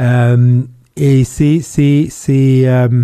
[0.00, 0.62] Euh,
[0.94, 3.02] et c'est c'est c'est euh,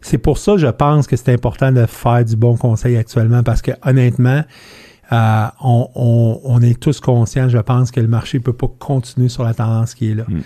[0.00, 3.62] c'est pour ça, je pense que c'est important de faire du bon conseil actuellement parce
[3.62, 4.42] que honnêtement,
[5.10, 9.42] euh, on, est tous conscients, je pense, que le marché ne peut pas continuer sur
[9.42, 10.24] la tendance qui est là.
[10.28, 10.40] Mm.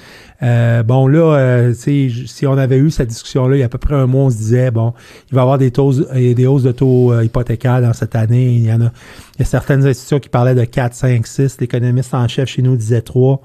[0.45, 3.79] Euh, bon, là, euh, si on avait eu cette discussion-là il y a à peu
[3.79, 4.95] près un mois, on se disait, bon,
[5.31, 8.55] il va y avoir des, taux, des hausses de taux hypothécaires dans cette année.
[8.55, 8.93] Il y en a,
[9.37, 11.61] il y a certaines institutions qui parlaient de 4, 5, 6.
[11.61, 13.41] L'économiste en chef chez nous disait 3.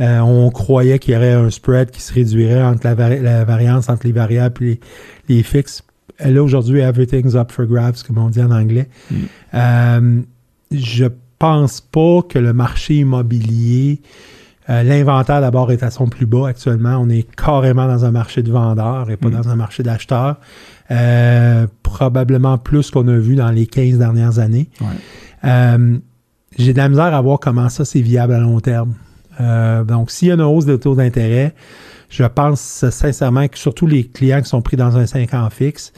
[0.00, 4.12] on croyait qu'il y aurait un spread qui se réduirait entre la, variance entre les
[4.12, 4.80] variables et
[5.30, 5.82] les, fixes.
[6.22, 8.88] Là, aujourd'hui, everything's up for grabs, comme on dit en anglais.
[9.10, 10.24] Mm
[10.74, 11.06] je
[11.38, 14.00] pense pas que le marché immobilier,
[14.70, 16.96] euh, l'inventaire d'abord est à son plus bas actuellement.
[16.98, 19.32] On est carrément dans un marché de vendeurs et pas mm.
[19.32, 20.36] dans un marché d'acheteurs.
[20.90, 24.68] Euh, probablement plus qu'on a vu dans les 15 dernières années.
[24.80, 24.86] Ouais.
[25.44, 25.98] Euh,
[26.56, 28.94] j'ai de la misère à voir comment ça, c'est viable à long terme.
[29.88, 31.52] Donc, s'il y a une hausse des taux d'intérêt,
[32.08, 35.92] je pense sincèrement que surtout les clients qui sont pris dans un 5 ans fixe,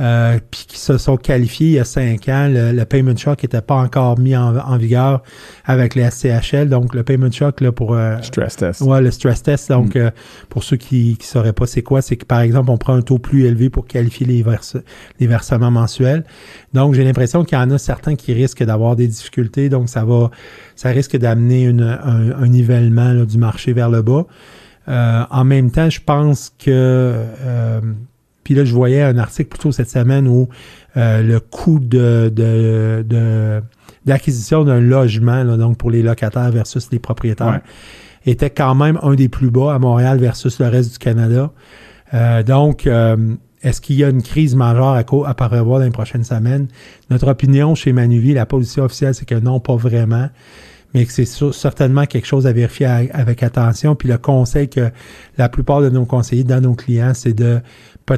[0.00, 3.42] euh, puis qui se sont qualifiés il y a cinq ans, le, le payment shock
[3.42, 5.22] n'était pas encore mis en, en, vigueur
[5.66, 6.68] avec les SCHL.
[6.68, 7.94] Donc, le payment shock là, pour...
[7.94, 8.80] Euh, stress test.
[8.80, 9.68] Ouais, le stress test.
[9.68, 9.98] Donc, mm.
[9.98, 10.10] euh,
[10.48, 13.02] pour ceux qui ne sauraient pas c'est quoi, c'est que, par exemple, on prend un
[13.02, 14.78] taux plus élevé pour qualifier les, verse,
[15.20, 16.24] les versements mensuels.
[16.72, 19.68] Donc, j'ai l'impression qu'il y en a certains qui risquent d'avoir des difficultés.
[19.68, 20.30] Donc, ça va,
[20.74, 24.26] ça risque d'amener un, un, nivellement là, du marché vers le bas.
[24.88, 27.80] Euh, en même temps, je pense que euh,
[28.44, 30.48] puis là, je voyais un article plutôt cette semaine où
[30.96, 33.62] euh, le coût de, de, de
[34.04, 37.60] d'acquisition d'un logement, là, donc pour les locataires versus les propriétaires,
[38.26, 38.32] ouais.
[38.32, 41.52] était quand même un des plus bas à Montréal versus le reste du Canada.
[42.12, 43.16] Euh, donc, euh,
[43.62, 46.66] est-ce qu'il y a une crise majeure à, à prévoir dans les prochaines semaines?
[47.10, 50.28] Notre opinion chez Manuvie, la position officielle, c'est que non, pas vraiment
[50.94, 53.94] mais que c'est certainement quelque chose à vérifier avec attention.
[53.94, 54.90] Puis le conseil que
[55.38, 57.60] la plupart de nos conseillers dans nos clients, c'est de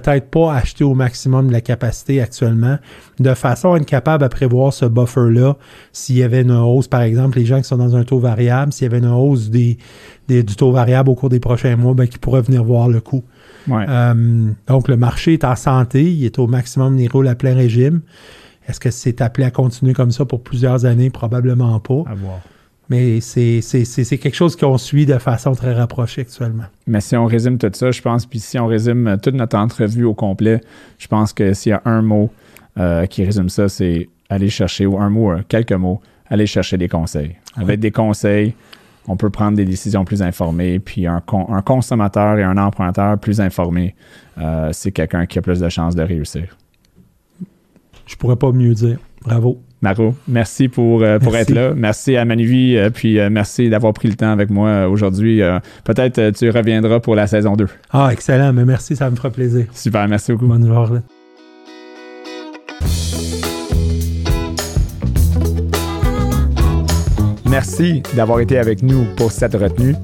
[0.00, 2.78] peut-être pas acheter au maximum de la capacité actuellement,
[3.20, 5.56] de façon à être capable à prévoir ce buffer-là.
[5.92, 8.72] S'il y avait une hausse, par exemple, les gens qui sont dans un taux variable,
[8.72, 9.78] s'il y avait une hausse des,
[10.26, 13.00] des, du taux variable au cours des prochains mois, ben, qui pourraient venir voir le
[13.00, 13.22] coût.
[13.68, 13.84] Ouais.
[13.88, 17.54] Euh, donc, le marché est en santé, il est au maximum, il roule à plein
[17.54, 18.00] régime.
[18.66, 21.10] Est-ce que c'est appelé à continuer comme ça pour plusieurs années?
[21.10, 22.02] Probablement pas.
[22.06, 22.40] À voir.
[22.88, 23.60] Mais c'est
[24.18, 26.64] quelque chose qu'on suit de façon très rapprochée actuellement.
[26.86, 30.04] Mais si on résume tout ça, je pense, puis si on résume toute notre entrevue
[30.04, 30.60] au complet,
[30.98, 32.30] je pense que s'il y a un mot
[32.78, 36.88] euh, qui résume ça, c'est aller chercher, ou un mot, quelques mots, aller chercher des
[36.88, 37.36] conseils.
[37.56, 38.54] Avec des conseils,
[39.06, 43.18] on peut prendre des décisions plus informées, puis un, con, un consommateur et un emprunteur
[43.18, 43.94] plus informés,
[44.38, 46.56] euh, c'est quelqu'un qui a plus de chances de réussir.
[48.06, 48.98] Je pourrais pas mieux dire.
[49.22, 49.60] Bravo.
[49.84, 51.52] Maro, merci pour, euh, pour Merci.
[51.52, 51.74] être là.
[51.76, 55.42] Merci à Manuvie, euh, puis euh, merci d'avoir pris le temps avec moi aujourd'hui.
[55.84, 57.66] Peut-être tu reviendras pour la saison 2.
[57.92, 58.54] Ah, excellent.
[58.54, 59.66] Mais merci, ça me fera plaisir.
[59.74, 60.46] Super, merci beaucoup.
[60.46, 61.00] Bonne journée.
[67.46, 69.94] Merci d'avoir été avec nous pour cette retenue.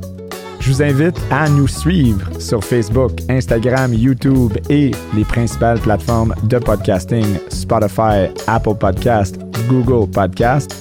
[0.61, 6.59] Je vous invite à nous suivre sur Facebook, Instagram, YouTube et les principales plateformes de
[6.59, 9.41] podcasting Spotify, Apple Podcast,
[9.71, 10.75] Google Podcast.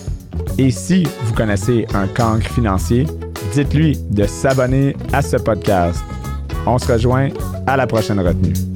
[0.57, 3.05] Et si vous connaissez un cancre financier,
[3.53, 6.03] dites-lui de s'abonner à ce podcast.
[6.65, 7.29] On se rejoint
[7.67, 8.68] à la prochaine retenue.